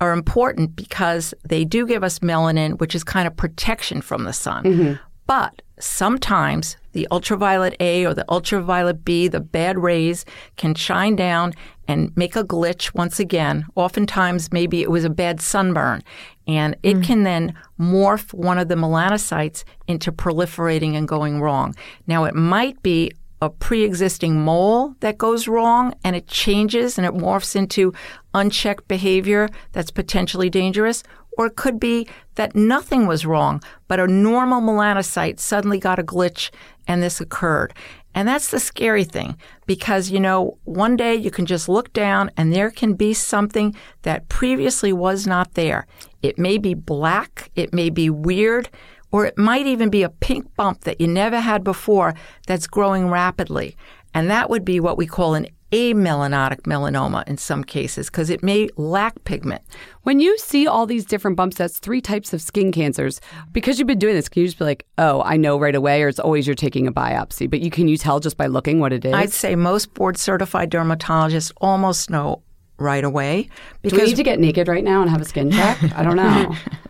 [0.00, 4.32] are important because they do give us melanin, which is kind of protection from the
[4.32, 4.98] sun.
[5.26, 10.24] But sometimes the ultraviolet A or the ultraviolet B, the bad rays,
[10.56, 11.52] can shine down
[11.86, 13.66] and make a glitch once again.
[13.74, 16.02] Oftentimes, maybe it was a bad sunburn.
[16.46, 17.04] And it mm.
[17.04, 21.74] can then morph one of the melanocytes into proliferating and going wrong.
[22.06, 27.12] Now, it might be a pre-existing mole that goes wrong and it changes and it
[27.12, 27.92] morphs into
[28.32, 31.02] unchecked behavior that's potentially dangerous
[31.36, 36.02] or it could be that nothing was wrong but a normal melanocyte suddenly got a
[36.02, 36.50] glitch
[36.86, 37.72] and this occurred
[38.16, 42.30] and that's the scary thing because you know one day you can just look down
[42.36, 45.86] and there can be something that previously was not there
[46.22, 48.68] it may be black it may be weird
[49.14, 52.14] or it might even be a pink bump that you never had before
[52.48, 53.76] that's growing rapidly.
[54.12, 58.42] And that would be what we call an amelanotic melanoma in some cases because it
[58.42, 59.62] may lack pigment.
[60.02, 63.20] When you see all these different bumps, that's three types of skin cancers.
[63.52, 66.02] Because you've been doing this, can you just be like, oh, I know right away,
[66.02, 67.48] or it's always you're taking a biopsy?
[67.48, 69.14] But you can you tell just by looking what it is?
[69.14, 72.42] I'd say most board certified dermatologists almost know
[72.76, 73.48] right away
[73.84, 75.78] Do we need to get naked right now and have a skin check?
[75.94, 76.54] I don't know.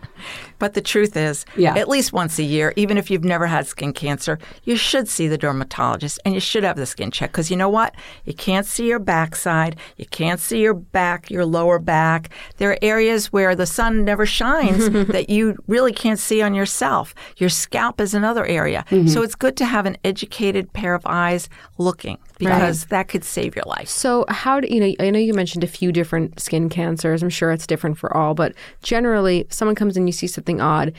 [0.59, 1.75] But the truth is, Yeah.
[1.75, 5.27] at least once a year, even if you've never had skin cancer, you should see
[5.27, 7.31] the dermatologist and you should have the skin check.
[7.31, 7.93] Because you know what?
[8.25, 9.75] You can't see your backside.
[9.97, 12.29] You can't see your back, your lower back.
[12.57, 17.13] There are areas where the sun never shines that you really can't see on yourself.
[17.37, 18.85] Your scalp is another area.
[18.89, 19.07] Mm-hmm.
[19.07, 23.55] So it's good to have an educated pair of eyes looking because that could save
[23.55, 23.87] your life.
[23.87, 24.93] So, how do you know?
[24.99, 27.23] I know you mentioned a few different skin cancers.
[27.23, 30.93] I'm sure it's different for all, but generally, someone comes in, you see something odd.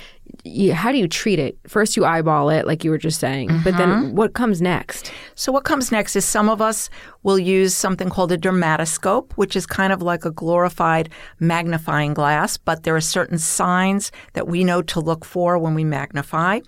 [0.44, 1.56] You, how do you treat it?
[1.66, 4.16] First, you eyeball it, like you were just saying, but then mm-hmm.
[4.16, 5.12] what comes next?
[5.34, 6.90] So what comes next is some of us
[7.22, 12.56] will use something called a dermatoscope, which is kind of like a glorified magnifying glass,
[12.56, 16.60] but there are certain signs that we know to look for when we magnify.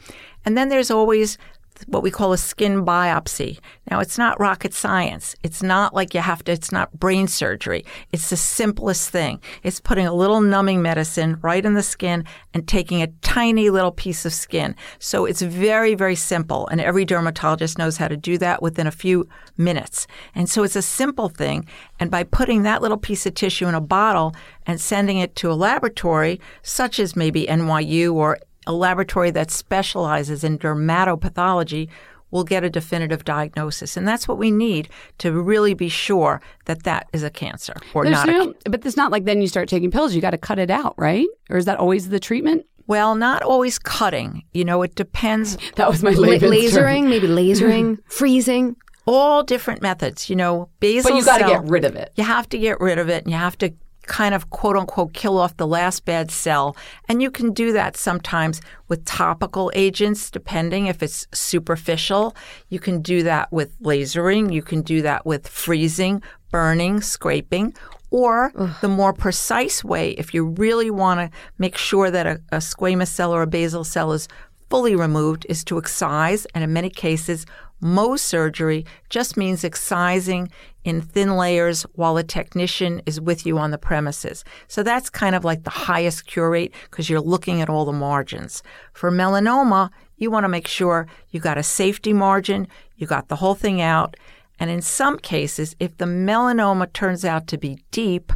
[0.44, 1.36] And then there's always
[1.86, 3.58] what we call a skin biopsy.
[3.90, 5.34] Now, it's not rocket science.
[5.42, 7.84] It's not like you have to, it's not brain surgery.
[8.12, 9.40] It's the simplest thing.
[9.62, 13.92] It's putting a little numbing medicine right in the skin and taking a tiny little
[13.92, 14.76] piece of skin.
[14.98, 16.68] So it's very, very simple.
[16.68, 20.06] And every dermatologist knows how to do that within a few minutes.
[20.34, 21.66] And so it's a simple thing.
[21.98, 24.34] And by putting that little piece of tissue in a bottle
[24.66, 28.38] and sending it to a laboratory, such as maybe NYU or
[28.68, 31.88] a laboratory that specializes in dermatopathology
[32.30, 33.96] will get a definitive diagnosis.
[33.96, 38.04] And that's what we need to really be sure that that is a cancer or
[38.04, 40.14] There's not a no, but it's not like then you start taking pills.
[40.14, 41.26] You got to cut it out, right?
[41.48, 42.66] Or is that always the treatment?
[42.86, 44.44] Well, not always cutting.
[44.52, 45.56] You know, it depends.
[45.76, 46.84] That was my La- layman's term.
[46.84, 48.76] lasering, maybe lasering, freezing.
[49.06, 50.28] All different methods.
[50.28, 52.12] You know, basal But you got to get rid of it.
[52.16, 53.72] You have to get rid of it and you have to
[54.08, 56.76] kind of quote unquote kill off the last bad cell.
[57.08, 62.34] And you can do that sometimes with topical agents, depending if it's superficial.
[62.68, 64.52] You can do that with lasering.
[64.52, 67.74] You can do that with freezing, burning, scraping.
[68.10, 72.56] Or the more precise way, if you really want to make sure that a, a
[72.56, 74.28] squamous cell or a basal cell is
[74.70, 76.46] fully removed, is to excise.
[76.54, 77.44] And in many cases,
[77.82, 80.50] Mohs surgery just means excising
[80.88, 84.44] in thin layers while a technician is with you on the premises.
[84.66, 87.92] So that's kind of like the highest cure rate because you're looking at all the
[87.92, 88.62] margins.
[88.92, 93.36] For melanoma, you want to make sure you got a safety margin, you got the
[93.36, 94.16] whole thing out.
[94.58, 98.32] And in some cases, if the melanoma turns out to be deep,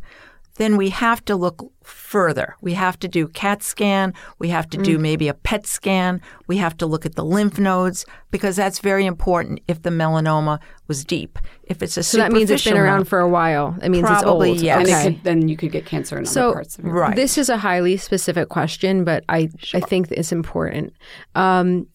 [0.56, 2.54] then we have to look further.
[2.60, 4.12] We have to do CAT scan.
[4.38, 4.84] We have to Mm.
[4.84, 6.20] do maybe a PET scan.
[6.46, 10.58] We have to look at the lymph nodes because that's very important if the melanoma
[10.88, 11.38] was deep.
[11.64, 13.76] If it's a So that means it's been around for a while.
[13.82, 14.64] It means Probably, it's old.
[14.64, 14.78] yes.
[14.78, 15.00] And Okay.
[15.00, 17.16] it could, then you could get cancer in So other parts of your Right.
[17.16, 20.92] this is a highly specific question, but I I think it's important.
[21.34, 21.86] Um,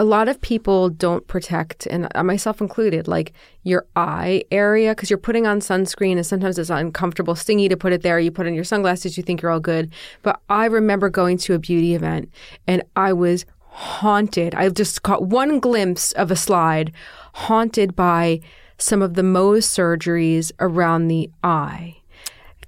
[0.00, 3.34] a lot of people don't protect, and uh, myself included, like
[3.64, 7.92] your eye area because you're putting on sunscreen, and sometimes it's uncomfortable, stingy to put
[7.92, 8.18] it there.
[8.18, 9.92] You put on your sunglasses, you think you're all good.
[10.22, 12.32] But I remember going to a beauty event,
[12.66, 14.54] and I was haunted.
[14.54, 16.92] I just caught one glimpse of a slide,
[17.34, 18.40] haunted by
[18.78, 21.98] some of the Mohs surgeries around the eye.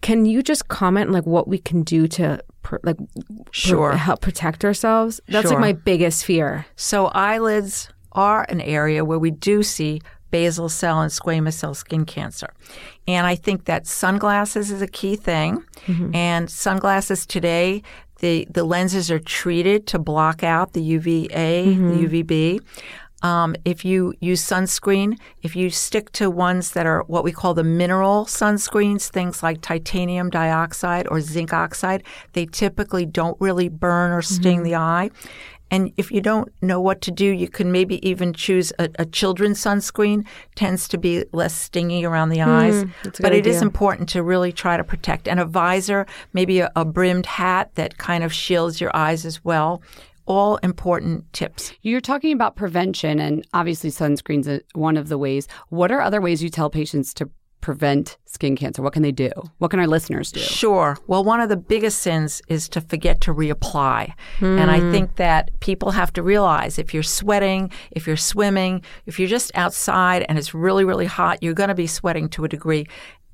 [0.03, 2.45] Can you just comment like what we can do to
[2.83, 2.97] like
[3.51, 3.93] Sure.
[3.93, 5.21] help protect ourselves?
[5.29, 5.53] That's Sure.
[5.53, 6.67] like my biggest fear.
[6.77, 12.05] So eyelids are an area where we do see basal cell and squamous cell skin
[12.05, 12.53] cancer.
[13.07, 15.63] And I think that sunglasses is a key thing.
[15.87, 16.15] Mm-hmm.
[16.15, 17.83] And sunglasses today,
[18.21, 22.05] the, the lenses are treated to block out the UVA, the mm-hmm.
[22.07, 22.61] UVB.
[23.23, 27.55] Um, if you use sunscreen, if you stick to ones that are what we call
[27.55, 34.11] the mineral sunscreens, things like titanium dioxide or zinc oxide, they typically don't really burn
[34.11, 35.11] or sting the eye.
[35.73, 39.07] And if you don't know what to do, you can maybe even choose a, a
[39.07, 40.27] children's sunscreen.
[40.55, 42.85] Tends to be less stingy around the eyes.
[43.03, 45.27] that's a but good it is important to really try to protect.
[45.27, 49.43] And a visor, maybe a, a brimmed hat that kind of shields your eyes as
[49.47, 49.81] well.
[50.27, 51.73] All important tips.
[51.83, 55.49] You're talking about prevention, and obviously sunscreen's one of the ways.
[55.69, 57.31] What are other ways you tell patients to
[57.63, 58.83] prevent skin cancer?
[58.83, 59.31] What can they do?
[59.59, 60.41] What can our listeners do?
[60.41, 60.99] Sure.
[61.07, 64.13] Well, one of the biggest sins is to forget to reapply.
[64.41, 64.93] And I hmm.
[64.93, 69.51] think that people have to realize if you're sweating, if you're swimming, if you're just
[69.55, 72.87] outside and it's really, really hot, you're going to be sweating to a degree.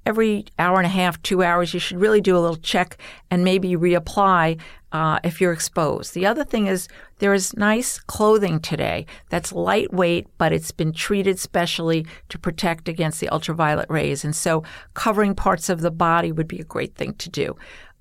[0.09, 2.97] Every hour and a half, two hours, you should really do a little check
[3.31, 4.59] and maybe reapply
[4.91, 6.15] uh, if you're exposed.
[6.15, 11.39] The other thing is there is nice clothing today that's lightweight, but it's been treated
[11.39, 14.25] specially to protect against the ultraviolet rays.
[14.25, 14.63] And so
[14.95, 17.55] covering parts of the body would be a great thing to do.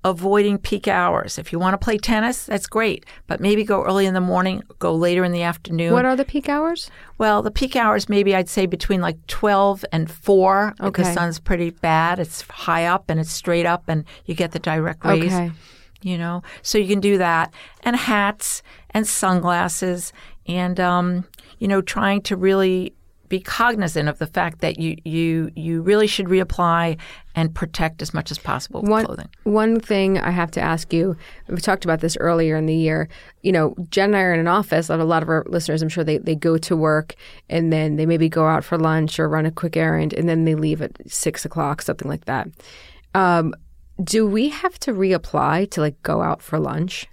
[0.04, 1.38] Avoiding peak hours.
[1.38, 4.62] If you want to play tennis, that's great, but maybe go early in the morning,
[4.78, 5.92] go later in the afternoon.
[5.92, 6.88] What are the peak hours?
[7.18, 10.74] Well, the peak hours maybe I'd say between like 12 and 4.
[10.80, 11.02] Okay.
[11.02, 12.20] The sun's pretty bad.
[12.20, 15.34] It's high up and it's straight up and you get the direct rays.
[15.34, 15.50] Okay.
[16.02, 17.52] You know, so you can do that.
[17.82, 20.12] And hats and sunglasses
[20.46, 21.24] and, um,
[21.58, 22.94] you know, trying to really
[23.28, 26.98] be cognizant of the fact that you, you, you really should reapply
[27.34, 29.28] and protect as much as possible One, clothing.
[29.44, 31.16] one thing I have to ask you,
[31.48, 33.08] we talked about this earlier in the year.
[33.42, 34.88] You know, Jen and I are in an office.
[34.90, 37.14] A lot of our listeners, I'm sure they, they go to work
[37.48, 40.44] and then they maybe go out for lunch or run a quick errand and then
[40.44, 42.48] they leave at six o'clock, something like that.
[43.14, 43.54] Um,
[44.02, 47.06] do we have to reapply to like go out for lunch?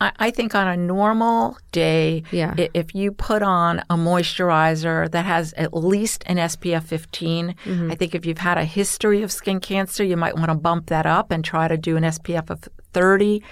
[0.00, 2.54] I, I think on a normal day, Yeah.
[2.74, 7.90] if you put on a moisturizer that has at least an SPF 15, Mm-hmm.
[7.90, 10.86] I think if you've had a history of skin cancer, you might want to bump
[10.86, 12.60] that up and try to do an SPF of
[12.92, 13.42] 30.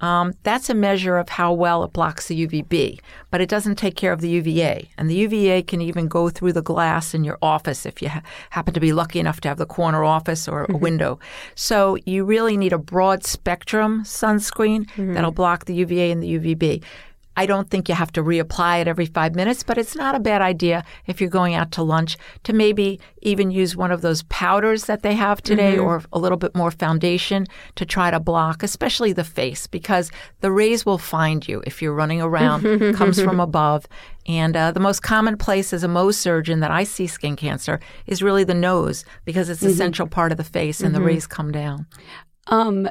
[0.00, 3.96] Um, that's a measure of how well it blocks the UVB, but it doesn't take
[3.96, 4.88] care of the UVA.
[4.96, 8.22] And the UVA can even go through the glass in your office if you ha-
[8.50, 11.18] happen to be lucky enough to have the corner office or a window.
[11.54, 16.82] So you really need a broad spectrum sunscreen that'll block the UVA and the UVB.
[17.40, 20.20] I don't think you have to reapply it every five minutes, but it's not a
[20.20, 24.24] bad idea if you're going out to lunch to maybe even use one of those
[24.24, 28.62] powders that they have today or a little bit more foundation to try to block,
[28.62, 32.62] especially the face, because the rays will find you if you're running around,
[32.94, 33.86] comes from above.
[34.26, 37.80] And uh, the most common place as a Mohs surgeon that I see skin cancer
[38.06, 41.26] is really the nose because it's the central part of the face and the rays
[41.26, 41.86] come down.
[42.48, 42.86] Um,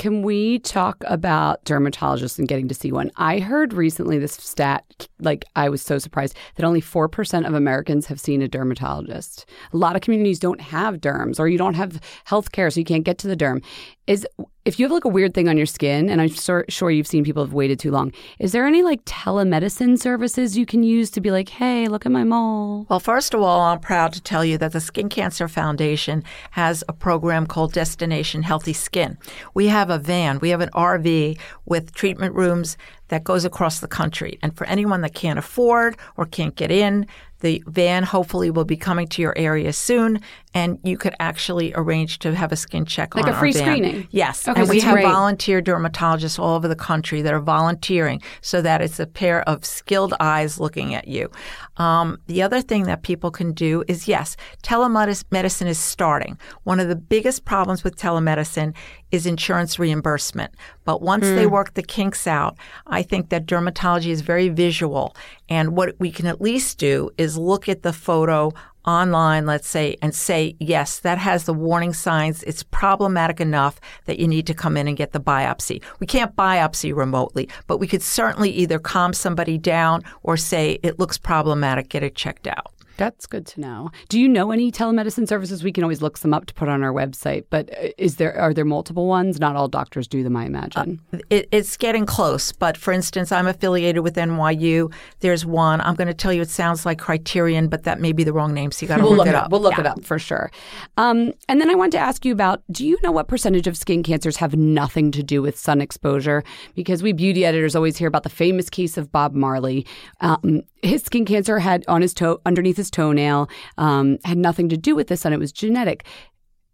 [0.00, 3.10] can we talk about dermatologists and getting to see one?
[3.16, 8.06] I heard recently this stat, like I was so surprised that only 4% of Americans
[8.06, 9.44] have seen a dermatologist.
[9.74, 12.86] A lot of communities don't have derms or you don't have health care, so you
[12.86, 13.62] can't get to the derm.
[14.06, 14.26] Is
[14.64, 17.06] if you have like a weird thing on your skin, and I'm sure, sure you've
[17.06, 21.10] seen people have waited too long, is there any like telemedicine services you can use
[21.12, 22.86] to be like, hey, look at my mole?
[22.88, 26.84] Well, first of all, I'm proud to tell you that the Skin Cancer Foundation has
[26.88, 29.16] a program called Destination Healthy Skin.
[29.54, 32.76] We have a van, we have an RV with treatment rooms
[33.08, 34.38] that goes across the country.
[34.42, 37.06] And for anyone that can't afford or can't get in,
[37.40, 40.20] the van hopefully will be coming to your area soon,
[40.54, 43.14] and you could actually arrange to have a skin check.
[43.14, 44.08] Like a free screening?
[44.10, 45.04] Yes, Okay, and we have great.
[45.04, 49.64] volunteer dermatologists all over the country that are volunteering so that it's a pair of
[49.64, 51.30] skilled eyes looking at you.
[51.76, 56.38] Um, the other thing that people can do is yes, telemedicine is starting.
[56.64, 58.74] One of the biggest problems with telemedicine
[59.12, 60.52] is insurance reimbursement.
[60.84, 61.52] But once they hmm.
[61.52, 65.16] work the kinks out, I think that dermatology is very visual.
[65.48, 68.52] And what we can at least do is look at the photo
[68.86, 72.42] online, let's say, and say, yes, that has the warning signs.
[72.44, 75.82] It's problematic enough that you need to come in and get the biopsy.
[75.98, 80.98] We can't biopsy remotely, but we could certainly either calm somebody down or say, it
[80.98, 82.72] looks problematic, get it checked out.
[83.00, 83.90] That's good to know.
[84.10, 85.64] Do you know any telemedicine services?
[85.64, 87.44] We can always look them up to put on our website.
[87.48, 89.40] But uh, is there are there multiple ones?
[89.40, 91.00] Not all doctors do them, I imagine.
[91.30, 94.92] It, it's getting close, but for instance, I'm affiliated with NYU.
[95.20, 95.80] There's one.
[95.80, 98.52] I'm going to tell you it sounds like Criterion, but that may be the wrong
[98.52, 99.46] name, so you got to we'll look, it up.
[99.46, 99.50] up.
[99.50, 99.80] We'll look Yeah.
[99.80, 100.50] it up for sure.
[100.98, 103.78] Um, and then I wanted to ask you about: Do you know what percentage of
[103.78, 106.44] skin cancers have nothing to do with sun exposure?
[106.74, 109.86] Because we beauty editors always hear about the famous case of Bob Marley.
[110.20, 114.76] Um, his skin cancer had on his toe, underneath his toenail, um, had nothing to
[114.76, 115.32] do with the sun.
[115.32, 116.04] It was genetic.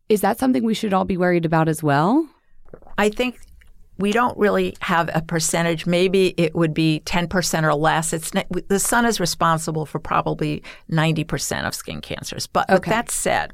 [0.09, 2.29] Is that something we should all be worried about as well?
[2.99, 3.39] I think
[3.99, 5.87] we don't really have a percentage.
[5.87, 8.13] Maybe it would be 10% or less.
[8.13, 8.31] It's
[8.69, 12.47] the sun is responsible for probably 90% of skin cancers.
[12.47, 13.53] But with that said,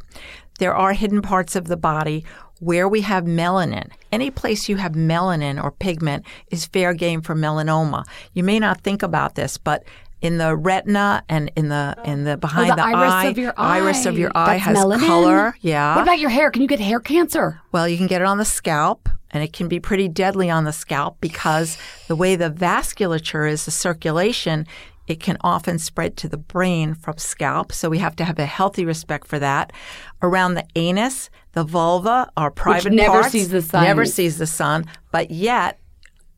[0.59, 2.25] there are hidden parts of the body
[2.59, 3.91] where we have melanin.
[4.13, 8.05] Any place you have melanin or pigment is fair game for melanoma.
[8.35, 9.85] You may not think about this, but
[10.23, 13.39] in the retina and in the in the oh, behind Oh, the iris eye, of
[13.39, 14.19] your iris of eye.
[14.19, 15.07] your eye That's has melanin?
[15.07, 15.55] color.
[15.61, 15.97] Yeah.
[15.97, 16.51] What about your hair?
[16.51, 17.61] Can you get hair cancer?
[17.73, 20.65] Well, you can get it on the scalp, and it can be pretty deadly on
[20.65, 21.77] the scalp because
[22.09, 24.67] the way the vasculature is, the circulation,
[25.09, 27.73] it can often spread to the brain from scalp.
[27.73, 29.73] So we have to have a healthy respect for that.
[30.23, 33.83] Around the anus, the vulva, our private never parts, sees the sun.
[33.83, 35.81] Never sees the sun, but yet.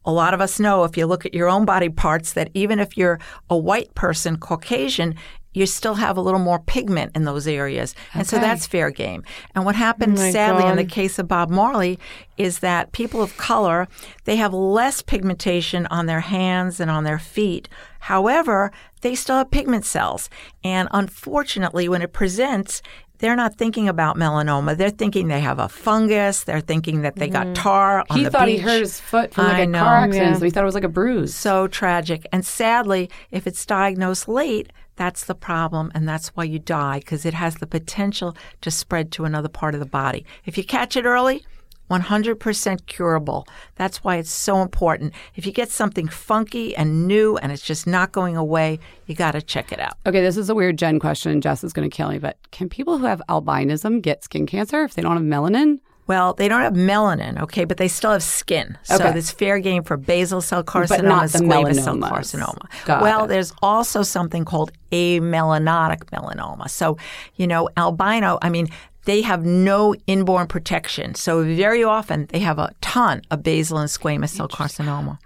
[0.05, 2.79] A lot of us know if you look at your own body parts that even
[2.79, 5.15] if you're a white person, Caucasian,
[5.55, 7.95] you still have a little more pigment in those areas.
[8.13, 9.23] And so that's fair game.
[9.55, 11.99] And what happened, Oh sadly, in the case of Bob Marley,
[12.37, 13.87] is that people of color,
[14.25, 17.69] they have less pigmentation on their hands and on their feet.
[18.01, 20.29] However, they still have pigment cells.
[20.65, 22.83] And unfortunately, when it presents,
[23.25, 24.77] they're not thinking about melanoma.
[24.77, 26.45] They're thinking they have a fungus.
[26.45, 28.19] They're thinking that they got tar on Mm-hmm.
[28.19, 29.79] He the thought he hurt his foot from like I a know.
[29.83, 30.39] car accident, Yeah.
[30.39, 31.35] so he thought it was like a bruise.
[31.35, 32.27] so tragic.
[32.33, 37.25] And sadly, if it's diagnosed late, that's the problem, and that's why you die because
[37.25, 40.25] it has the potential to spread to another part of the body.
[40.45, 41.45] If you catch it early,
[41.91, 43.47] 100% curable.
[43.77, 45.13] That's why it's so important.
[45.35, 49.33] If you get something funky and new and it's just not going away, you got
[49.33, 49.95] to check it out.
[50.07, 51.41] Okay, this is a weird Jen question.
[51.41, 54.83] Jess is going to kill me, but can people who have albinism get skin cancer
[54.85, 55.79] if they don't have melanin?
[56.07, 58.77] Well, they don't have melanin, okay, but they still have skin.
[58.83, 59.19] So Okay.
[59.19, 62.67] it's fair game for basal cell carcinoma, squamous cell carcinoma.
[62.85, 63.29] Got well, it.
[63.29, 66.69] there's also something called amelanotic melanoma.
[66.69, 66.99] So,
[67.37, 68.69] you know, albino, I mean,
[69.05, 71.15] they have no inborn protection.
[71.15, 75.19] So very often they have a ton of basal and squamous cell carcinoma.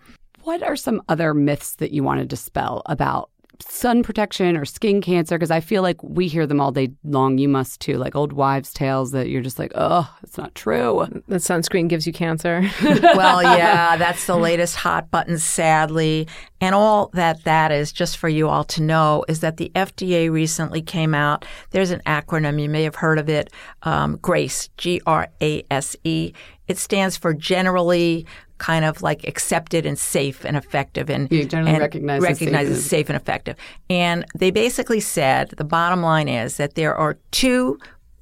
[0.42, 3.30] What are some other myths that you want to dispel about
[3.60, 5.36] sun protection or skin cancer?
[5.36, 7.38] Because I feel like we hear them all day long.
[7.38, 11.06] You must too, like old wives' tales that you're just like, oh, it's not true.
[11.28, 12.68] That sunscreen gives you cancer.
[12.82, 16.28] well, yeah, that's the latest hot button, sadly.
[16.60, 20.30] And all that that is, just for you all to know, is that the FDA
[20.30, 21.44] recently came out.
[21.70, 23.52] There's an acronym, you may have heard of it,
[23.82, 26.32] um, GRACE, G R A S E.
[26.66, 28.26] It stands for generally
[28.58, 32.84] kind of like accepted and safe and effective and generally and safe recognized and- as
[32.84, 33.56] safe and effective.
[33.88, 37.78] And they basically said the bottom line is that there are two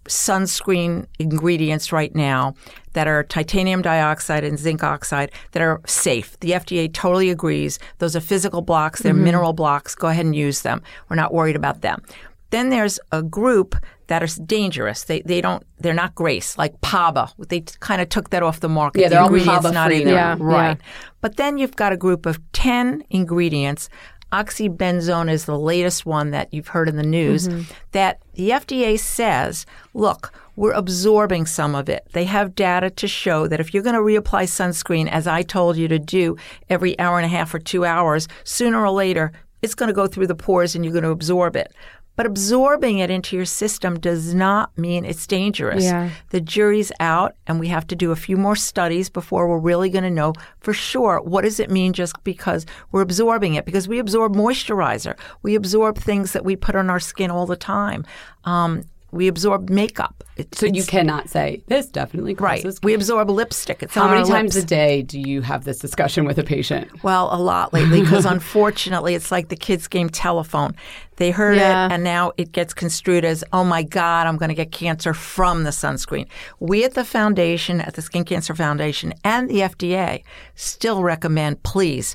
[0.07, 2.55] sunscreen ingredients right now
[2.93, 6.39] that are titanium dioxide and zinc oxide that are safe.
[6.41, 7.79] The FDA totally agrees.
[7.99, 9.95] Those are physical blocks, they're mineral blocks.
[9.95, 10.83] Go ahead and use them.
[11.09, 12.03] We're not worried about them.
[12.51, 13.75] Then there's a group
[14.09, 15.05] that are dangerous.
[15.05, 17.33] They they don't they're not grace like PABA.
[17.49, 19.01] They kind of took that off the market.
[19.01, 20.15] Yeah, the they're all ingredients PABA not free in there.
[20.15, 20.79] Yeah, right.
[20.79, 20.87] yeah.
[21.21, 23.89] But then you've got a group of 10 ingredients.
[24.33, 27.63] Oxybenzone is the latest one that you've heard in the news mm-hmm.
[27.93, 32.07] that the FDA says, look, we're absorbing some of it.
[32.13, 35.77] They have data to show that if you're going to reapply sunscreen, as I told
[35.77, 36.37] you to do
[36.69, 39.33] every hour and a half or two hours, sooner or later,
[39.63, 41.73] it's going to go through the pores and you're going to absorb it.
[42.17, 45.85] But absorbing it into your system does not mean it's dangerous.
[45.85, 46.11] Yeah.
[46.31, 49.91] The jury's out, and we have to do a few more studies before we're really
[49.91, 53.65] going to know for sure what does it mean just because we're absorbing it.
[53.65, 57.57] Because we absorb moisturizer, we absorb things that we put on our skin all the
[57.57, 58.05] time.
[58.45, 58.85] Um,
[59.17, 60.23] we absorb makeup.
[60.37, 62.63] It- So you cannot say this definitely right.
[62.63, 62.79] causes.
[62.83, 63.83] We absorb lipstick.
[63.83, 64.65] It's How many times lips.
[64.65, 67.03] a day do you have this discussion with a patient?
[67.03, 70.75] Well, a lot lately because unfortunately it's like the kids' game telephone.
[71.17, 71.87] They heard Yeah.
[71.87, 75.15] it and now it gets construed as, oh my God, I'm going to get cancer
[75.15, 76.27] from the sunscreen.
[76.61, 80.23] We at the foundation, at the Skin Cancer Foundation and the FDA
[80.55, 82.15] still recommend, please,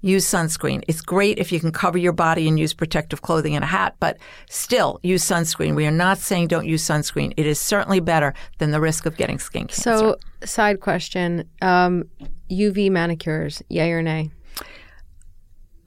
[0.00, 0.82] use sunscreen.
[0.88, 3.96] It's great if you can cover your body and use protective clothing and a hat,
[4.00, 4.18] but
[4.48, 5.74] still use sunscreen.
[5.74, 7.32] We are not saying don't use sunscreen.
[7.36, 9.82] It is certainly better than the risk of getting skin cancer.
[9.82, 12.04] so, side question: um,
[12.50, 14.30] UV manicures, yay or nay?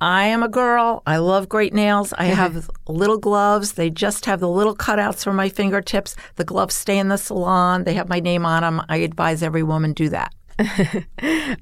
[0.02, 1.04] I am a girl.
[1.06, 2.12] I love great nails.
[2.14, 3.74] I have little gloves.
[3.74, 6.16] They just have the little cutouts for my fingertips.
[6.38, 7.84] The gloves stay in the salon.
[7.84, 8.82] They have my name on them.
[8.90, 10.34] I advise every woman do that.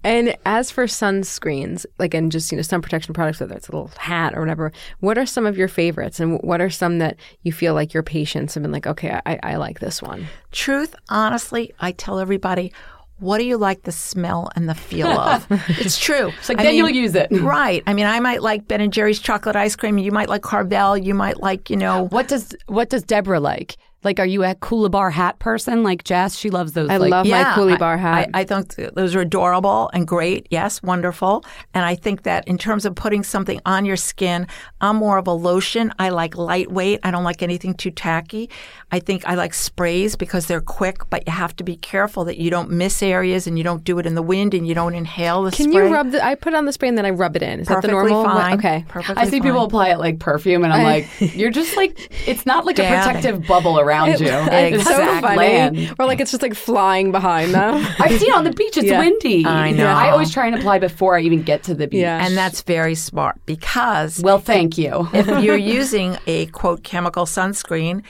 [0.03, 3.71] And as for sunscreens, like and just you know sun protection products, whether it's a
[3.71, 7.17] little hat or whatever, what are some of your favorites, and what are some that
[7.43, 10.27] you feel like your patients have been like, okay, I, I like this one.
[10.51, 12.71] Truth, honestly, I tell everybody,
[13.19, 15.45] what do you like the smell and the feel of?
[15.67, 16.31] it's true.
[16.39, 17.27] It's like, then you'll use it.
[17.31, 17.83] Right.
[17.85, 19.97] I mean, I might like Ben and Jerry's chocolate ice cream.
[19.97, 20.97] You might like Carvel.
[20.97, 23.75] You might like, you know, What does what does Deborah like?
[24.01, 26.37] Like, are you a Coolibar hat person like Jess?
[26.37, 26.89] She loves those.
[26.89, 28.29] I like, love my Coolibar hat.
[28.33, 30.47] I, I think those are adorable and great.
[30.49, 31.43] Yes, wonderful.
[31.73, 34.47] And I think that in terms of putting something on your skin,
[34.79, 35.93] I'm more of a lotion.
[35.99, 37.01] I like lightweight.
[37.03, 38.49] I don't like anything too tacky.
[38.89, 42.37] I think I like sprays because they're quick, but you have to be careful that
[42.37, 44.95] you don't miss areas and you don't do it in the wind and you don't
[44.95, 45.65] inhale the spray.
[45.65, 45.87] Can spray.
[45.87, 46.23] you rub the?
[46.23, 47.59] I put it on the spray and then I rub it in.
[47.59, 48.23] Is Perfectly that the normal?
[48.23, 48.57] fine.
[48.57, 48.85] Okay.
[48.87, 50.83] Perfectly I see people apply it like perfume, and I'm
[51.19, 54.27] like, you're just like, it's not like a protective bubble around you.
[54.27, 55.37] It's so Zach funny.
[55.37, 55.95] Land.
[55.99, 57.75] Or like it's just like flying behind them.
[57.99, 58.77] I've seen it on the beach.
[58.77, 58.99] It's Yeah.
[58.99, 59.45] windy.
[59.45, 59.87] I know.
[59.87, 62.01] I always try and apply before I even get to the beach.
[62.01, 62.25] Yeah.
[62.25, 65.07] And that's very smart because Well, thank you.
[65.13, 68.03] if you're using a quote chemical sunscreen,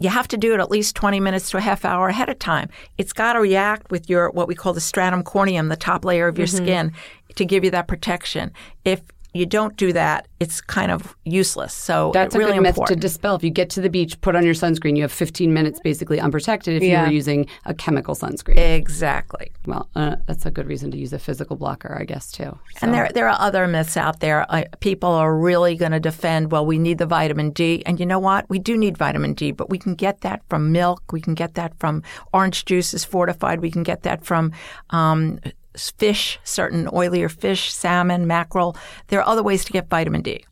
[0.00, 2.38] you have to do it at least 20 minutes to a half hour ahead of
[2.38, 2.68] time.
[2.98, 6.28] It's got to react with your what we call the stratum corneum, the top layer
[6.28, 6.64] of your mm-hmm.
[6.64, 6.92] skin,
[7.34, 8.52] to give you that protection.
[8.84, 9.02] If
[9.34, 11.74] you don't do that, it's kind of useless.
[11.74, 13.00] So That's really a good myth important.
[13.00, 13.34] to dispel.
[13.36, 14.96] If you get to the beach, put on your sunscreen.
[14.96, 17.02] You have 15 minutes basically unprotected if Yeah.
[17.02, 18.56] you were using a chemical sunscreen.
[18.56, 19.52] exactly.
[19.66, 22.58] well, uh, that's a good reason to use a physical blocker, I guess, too.
[22.80, 24.46] And there, there are other myths out there.
[24.48, 27.82] Uh, people are really going to defend, well, we need the vitamin D.
[27.84, 28.48] And you know what?
[28.48, 31.02] We do need vitamin D, but we can get that from milk.
[31.12, 32.02] We can get that from
[32.32, 33.60] orange juice is fortified.
[33.60, 34.52] We can get that from
[34.90, 35.38] um,
[35.78, 38.76] fish, certain oilier fish, salmon, mackerel.
[39.08, 40.44] There are other ways to get vitamin D.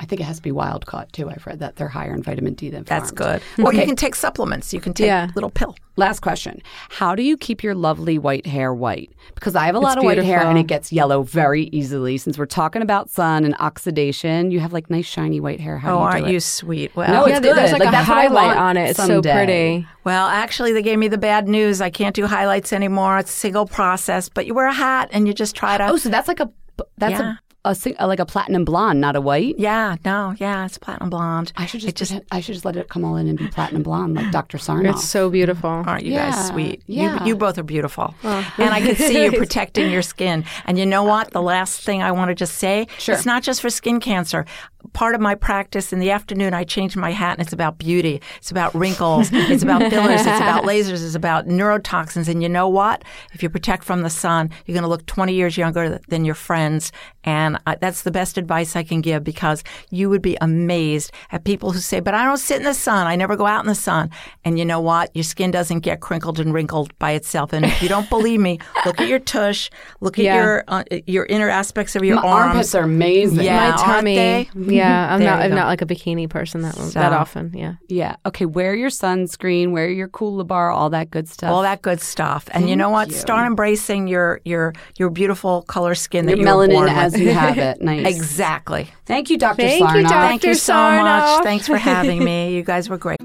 [0.00, 1.30] I think it has to be wild caught, too.
[1.30, 3.00] I've read that they're higher in vitamin D than fat.
[3.00, 3.42] That's farmed.
[3.56, 3.64] good.
[3.64, 4.72] Or you can take supplements.
[4.74, 5.28] You can take Yeah.
[5.36, 5.76] little pill.
[5.96, 6.60] Last question.
[6.88, 9.10] How do you keep your lovely white hair white?
[9.36, 12.16] Because I have a lot of white hair and it gets yellow very easily.
[12.18, 15.78] Since we're talking about sun and oxidation, you have like nice shiny white hair.
[15.78, 16.96] How Oh, do you aren't do you sweet?
[16.96, 17.56] Well, No, it's yeah, good.
[17.56, 18.90] there's like, Like, a that's highlight on it.
[18.90, 19.86] It's so pretty.
[20.04, 21.80] Well, actually, they gave me the bad news.
[21.80, 23.18] I can't do highlights anymore.
[23.18, 25.88] It's a single process, but you wear a hat and you just try to.
[25.88, 26.50] Oh, so that's like a
[26.98, 27.32] that's Yeah.
[27.34, 29.54] a, a, sing- like a platinum blonde, not a white.
[29.58, 31.52] yeah, no, yeah, it's platinum blonde.
[31.56, 33.46] I should It just, pretend- I should just let it come all in and be
[33.48, 34.58] platinum blonde like Dr.
[34.58, 34.90] Sarnoff.
[34.90, 35.70] It's so beautiful.
[35.70, 36.82] Aren't you Yeah, guys sweet?
[36.86, 37.20] yeah.
[37.22, 38.14] You, you both are beautiful.
[38.24, 38.44] And
[38.74, 40.44] I can see you protecting your skin.
[40.64, 41.30] And you know what?
[41.30, 43.14] The last thing I want to just say Sure.
[43.14, 44.44] it's not just for skin cancer.
[44.92, 48.20] Part of my practice in the afternoon, I change my hat and it's about beauty.
[48.38, 49.30] It's about wrinkles.
[49.32, 50.20] it's about fillers.
[50.20, 51.04] It's about lasers.
[51.04, 52.28] It's about neurotoxins.
[52.28, 53.02] And you know what?
[53.32, 56.34] If you protect from the sun, you're going to look 20 years younger than your
[56.34, 56.92] friends.
[57.24, 61.44] And I, that's the best advice I can give because you would be amazed at
[61.44, 63.06] people who say, but I don't sit in the sun.
[63.06, 64.10] I never go out in the sun.
[64.44, 65.14] And you know what?
[65.14, 67.52] Your skin doesn't get crinkled and wrinkled by itself.
[67.52, 69.70] And if you don't believe me, look at your tush,
[70.00, 70.36] look at Yeah.
[70.42, 72.48] your uh, your inner aspects of your My arms.
[72.48, 73.44] armpits are amazing.
[73.44, 73.70] Yeah.
[73.70, 74.50] My tummy.
[74.72, 74.78] They?
[74.78, 75.40] Yeah, I'm not.
[75.40, 75.56] I'm go.
[75.56, 77.52] not like a bikini person that that often.
[77.54, 77.74] Yeah.
[77.88, 78.16] Yeah.
[78.26, 78.46] Okay.
[78.46, 79.70] Wear your sunscreen.
[79.72, 80.74] Wear your Coolibar.
[80.74, 81.50] All that good stuff.
[81.50, 82.48] all that good stuff.
[82.52, 83.12] And you know what?
[83.12, 87.22] Start embracing your your your beautiful color skin that Your you melanin born as with.
[87.22, 87.80] you have it.
[87.82, 88.06] Nice.
[88.06, 88.88] Exactly.
[89.06, 89.62] Thank you, Dr.
[89.62, 90.08] Thank you, Sarnoff.
[90.08, 90.58] Doc- Thank you Dr.
[90.60, 91.44] so much.
[91.44, 92.52] Thanks for having me.
[92.54, 93.18] You guys were great.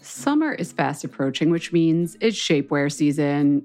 [0.00, 3.64] Summer is fast approaching, which means it's shapewear season.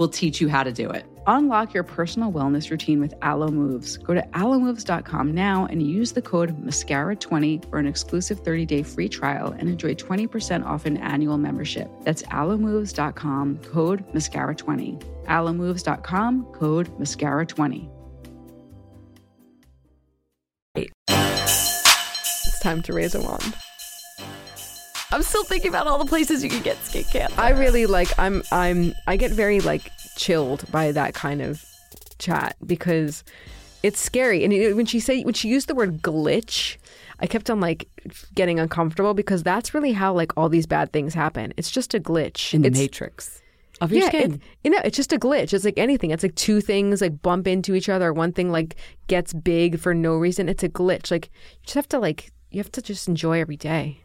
[0.00, 1.04] will teach you how to do it.
[1.26, 3.98] Unlock your personal wellness routine with Alo Moves.
[3.98, 9.54] Go to alomoves.com now and use the code MASCARA20 for an exclusive 30-day free trial
[9.58, 11.90] and enjoy 20% off an annual membership.
[12.02, 15.26] That's alomoves.com, code MASCARA20.
[15.26, 17.90] alomoves.com, code MASCARA20.
[20.76, 23.54] It's time to raise a wand.
[25.12, 27.36] I'm still thinking about all the places you can get skincare.
[27.38, 28.16] I really like.
[28.18, 28.42] I'm.
[28.52, 28.94] I'm.
[29.06, 31.64] I get very like chilled by that kind of
[32.18, 33.24] chat because
[33.82, 34.44] it's scary.
[34.44, 36.76] And it, when she said when she used the word glitch,
[37.18, 37.88] I kept on like
[38.34, 41.52] getting uncomfortable because that's really how like all these bad things happen.
[41.56, 43.42] It's just a glitch in the it's, matrix
[43.80, 44.34] of your yeah, skin.
[44.34, 45.52] It, you know, it's just a glitch.
[45.52, 46.10] It's like anything.
[46.10, 48.12] It's like two things like bump into each other.
[48.12, 50.48] One thing like gets big for no reason.
[50.48, 51.10] It's a glitch.
[51.10, 54.00] Like you just have to like you have to just enjoy every day.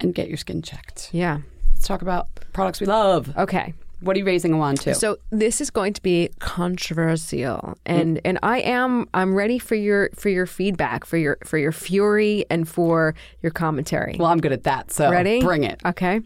[0.00, 1.10] And get your skin checked.
[1.12, 1.40] Yeah.
[1.74, 3.36] Let's talk about products we love.
[3.36, 3.74] Okay.
[4.00, 4.94] What are you raising a wand to?
[4.94, 10.08] So this is going to be controversial, and and I am I'm ready for your
[10.14, 14.16] for your feedback, for your for your fury, and for your commentary.
[14.18, 14.90] well, I'm good at that.
[14.90, 15.40] So ready?
[15.42, 15.80] Bring it.
[15.84, 16.20] Okay.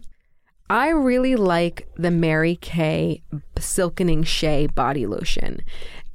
[0.69, 3.21] I really like the Mary Kay
[3.57, 5.59] Silkening Shea body lotion,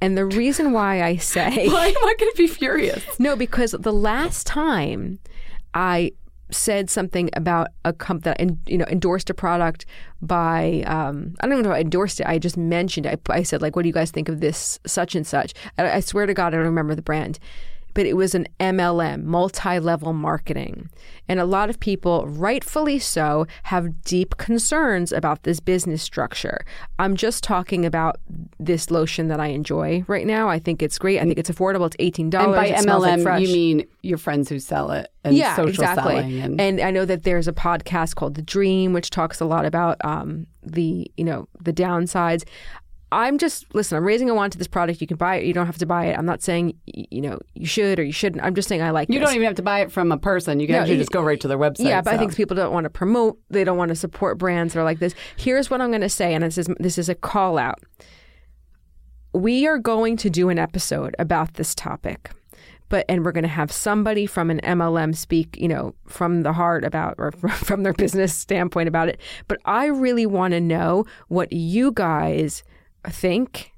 [0.01, 3.03] and the reason why I say Why am I going to be furious?
[3.19, 5.19] no, because the last time
[5.75, 6.11] I
[6.51, 9.85] said something about a comp that you know endorsed a product
[10.21, 12.27] by um, I don't even know if I endorsed it.
[12.27, 13.05] I just mentioned.
[13.05, 13.21] It.
[13.29, 15.91] I I said like, "What do you guys think of this such and such?" I,
[15.91, 17.39] I swear to God, I don't remember the brand.
[17.93, 20.89] But it was an MLM, multi level marketing.
[21.27, 26.65] And a lot of people, rightfully so, have deep concerns about this business structure.
[26.99, 28.17] I'm just talking about
[28.59, 30.49] this lotion that I enjoy right now.
[30.49, 31.19] I think it's great.
[31.19, 31.87] I think it's affordable.
[31.87, 32.19] It's $18.
[32.19, 35.55] And by it smells like MLM, you mean your friends who sell it and yeah,
[35.55, 36.15] social exactly.
[36.15, 36.59] selling.
[36.59, 39.97] And, I know that there's a podcast called The Dream, which talks a lot about
[40.03, 42.43] um, the you know the downsides.
[43.13, 43.97] I'm just listen.
[43.97, 45.01] I'm raising a wand to this product.
[45.01, 45.45] You can buy it.
[45.45, 46.17] You don't have to buy it.
[46.17, 48.43] I'm not saying you know you should or you shouldn't.
[48.43, 49.09] I'm just saying I like.
[49.09, 49.27] you this.
[49.27, 50.59] don't even have to buy it from a person.
[50.59, 51.85] You can No, actually just go right to their website.
[51.85, 53.37] Yeah, but I think people don't want to promote.
[53.49, 55.13] They don't want to support brands that are like this.
[55.35, 57.79] Here's what I'm going to say, and this is this is a call out.
[59.33, 62.31] We are going to do an episode about this topic,
[62.89, 66.53] but and we're going to have somebody from an MLM speak, you know, from the
[66.53, 69.19] heart about or from their business standpoint about it.
[69.47, 72.63] But I really want to know what you guys
[73.09, 73.71] think,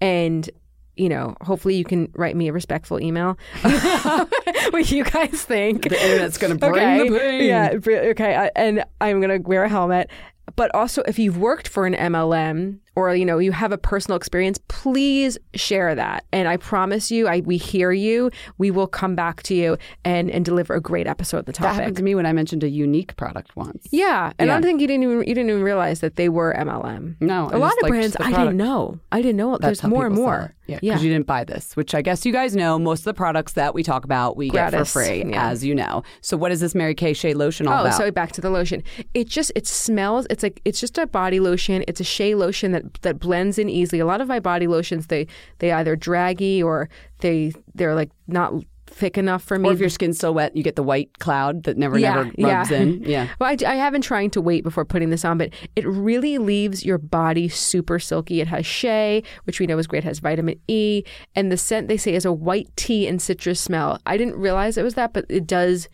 [0.00, 0.48] and
[0.96, 3.38] you know, hopefully you can write me a respectful email.
[3.62, 5.88] what you guys think?
[5.88, 7.08] The internet's gonna bring okay.
[7.08, 7.44] the pain.
[7.44, 7.70] Yeah,
[8.10, 8.34] okay.
[8.34, 10.10] I, and I'm gonna wear a helmet.
[10.56, 14.16] But also, if you've worked for an MLM or you know you have a personal
[14.16, 16.24] experience, please share that.
[16.32, 18.30] And I promise you, I we hear you.
[18.58, 21.64] We will come back to you and and deliver a great episode of the top.
[21.64, 23.86] That happened to me when I mentioned a unique product once.
[23.90, 24.56] Yeah, and I Yeah.
[24.60, 27.16] don't think you didn't even you didn't even realize that they were MLM.
[27.20, 28.98] No, a lot of brands I didn't know.
[29.12, 29.58] I didn't know.
[29.58, 30.54] That's There's more and more.
[30.66, 32.78] Yeah, because you didn't buy this, which I guess you guys know.
[32.78, 35.48] Most of the products that we talk about, we get for free, yeah.
[35.48, 36.02] as you know.
[36.20, 37.94] So, what is this Mary Kay Shea lotion all Oh, about?
[37.96, 38.82] so back to the lotion.
[39.14, 40.26] It just it smells.
[40.28, 41.84] It's like it's just a body lotion.
[41.88, 44.00] It's a shea lotion that that blends in easily.
[44.00, 45.26] A lot of my body lotions they
[45.58, 46.88] they either draggy or
[47.20, 48.52] they they're like not
[48.88, 49.68] thick enough for me.
[49.68, 52.30] or if your skin's still wet, you get the white cloud that never, yeah, never
[52.38, 52.76] rubs yeah.
[52.78, 53.02] in.
[53.08, 53.28] Yeah.
[53.38, 56.38] Well, I, I have been trying to wait before putting this on, but it really
[56.38, 58.40] leaves your body super silky.
[58.40, 61.88] It has shea, which we know is great, it has vitamin E, and the scent
[61.88, 64.00] they say is a white tea and citrus smell.
[64.04, 65.88] I didn't realize it was that, but it does.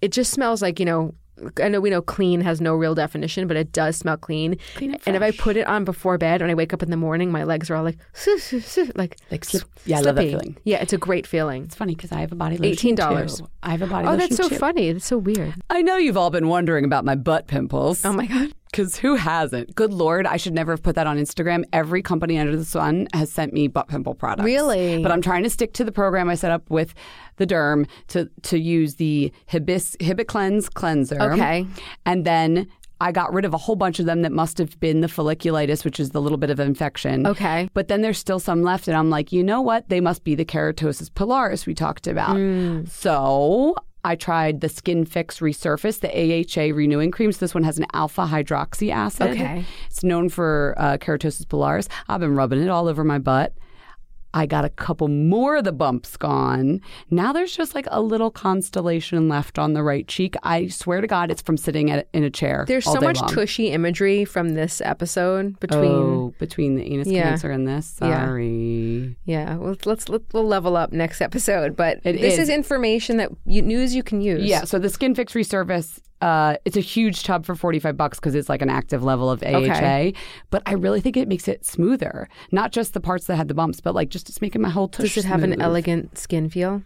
[0.00, 1.14] It just smells like you know.
[1.62, 4.56] I know we know clean has no real definition, but it does smell clean.
[4.76, 6.90] Clean and and if I put it on before bed, when I wake up in
[6.90, 7.98] the morning, my legs are all like,
[8.96, 10.56] like, Like slip- yeah, I love that feeling.
[10.64, 11.64] Yeah, it's a great feeling.
[11.64, 12.96] It's funny because I have a body lotion.
[12.96, 13.48] $18.
[13.62, 14.56] I have a body Oh, that's so too.
[14.56, 14.88] funny.
[14.88, 15.54] It's so weird.
[15.70, 18.04] I know you've all been wondering about my butt pimples.
[18.04, 18.52] Oh my god.
[18.70, 19.74] Because who hasn't?
[19.74, 21.64] Good Lord, I should never have put that on Instagram.
[21.72, 24.44] Every company under the sun has sent me butt pimple products.
[24.44, 25.02] Really?
[25.02, 26.94] But I'm trying to stick to the program I set up with
[27.36, 31.20] the derm to to use the Hibis Hibiclens cleanser.
[31.32, 31.66] Okay.
[32.04, 32.68] And then
[33.00, 35.84] I got rid of a whole bunch of them that must have been the folliculitis,
[35.84, 37.26] which is the little bit of infection.
[37.26, 37.70] Okay.
[37.72, 39.88] But then there's still some left, and I'm like, you know what?
[39.88, 42.36] They must be the keratosis pilaris we talked about.
[42.36, 42.88] Mm.
[42.88, 47.38] So I tried the SkinFix Resurface, the AHA renewing creams.
[47.38, 49.30] This one has an alpha hydroxy acid.
[49.30, 49.64] Okay.
[49.86, 51.88] It's known for uh, keratosis pilaris.
[52.08, 53.52] I've been rubbing it all over my butt.
[54.34, 56.80] I got a couple more of the bumps gone.
[57.10, 60.34] Now there's just like a little constellation left on the right cheek.
[60.42, 62.64] I swear to God, it's from sitting at, in a chair.
[62.68, 63.30] There's so much long.
[63.30, 65.90] tushy imagery from this episode between.
[65.90, 67.22] Oh, between the anus Yeah.
[67.30, 67.86] cancer and this.
[67.86, 69.16] Sorry.
[69.24, 71.74] Yeah, well, let's let, we'll level up next episode.
[71.76, 72.40] But It this is.
[72.40, 74.44] is information that you, news you can use.
[74.44, 78.48] Yeah, so the SkinFix Resurface, uh, it's a huge tub for 45 bucks because it's
[78.48, 79.56] like an active level of AHA.
[79.56, 80.14] Okay.
[80.50, 82.28] But I really think it makes it smoother.
[82.50, 84.88] Not just the parts that had the bumps, but like just it's making my whole
[84.88, 86.82] tush Does it have an elegant skin feel?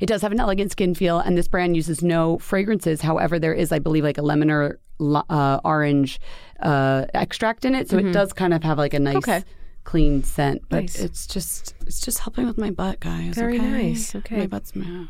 [0.00, 3.02] It does have an elegant skin feel, and this brand uses no fragrances.
[3.02, 6.20] However, there is, I believe, like a lemon or uh, orange
[6.60, 9.30] uh, extract in it, so it does kind of have like a nice, Mm-hmm.
[9.30, 9.44] Okay.
[9.84, 10.62] clean scent.
[10.70, 10.98] But Nice.
[10.98, 13.34] it's just, it's just helping with my butt, guys.
[13.34, 13.68] Very okay?
[13.90, 14.38] nice, okay.
[14.38, 15.08] my butt's smooth.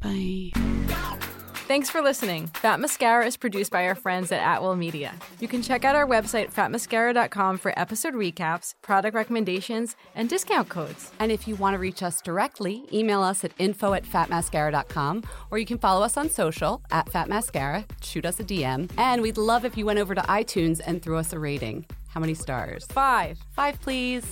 [0.02, 1.26] Bye.
[1.66, 2.46] Thanks for listening.
[2.46, 5.12] Fat Mascara is produced by our friends at Atwell Media.
[5.40, 11.10] You can check out our website, fatmascara.com, for episode recaps, product recommendations, and discount codes.
[11.18, 15.58] And if you want to reach us directly, email us at info at fatmascara.com or
[15.58, 18.88] you can follow us on social at fatmascara, shoot us a DM.
[18.96, 21.84] And we'd love if you went over to iTunes and threw us a rating.
[22.06, 22.86] How many stars?
[22.86, 23.40] Five.
[23.50, 24.24] Five, please.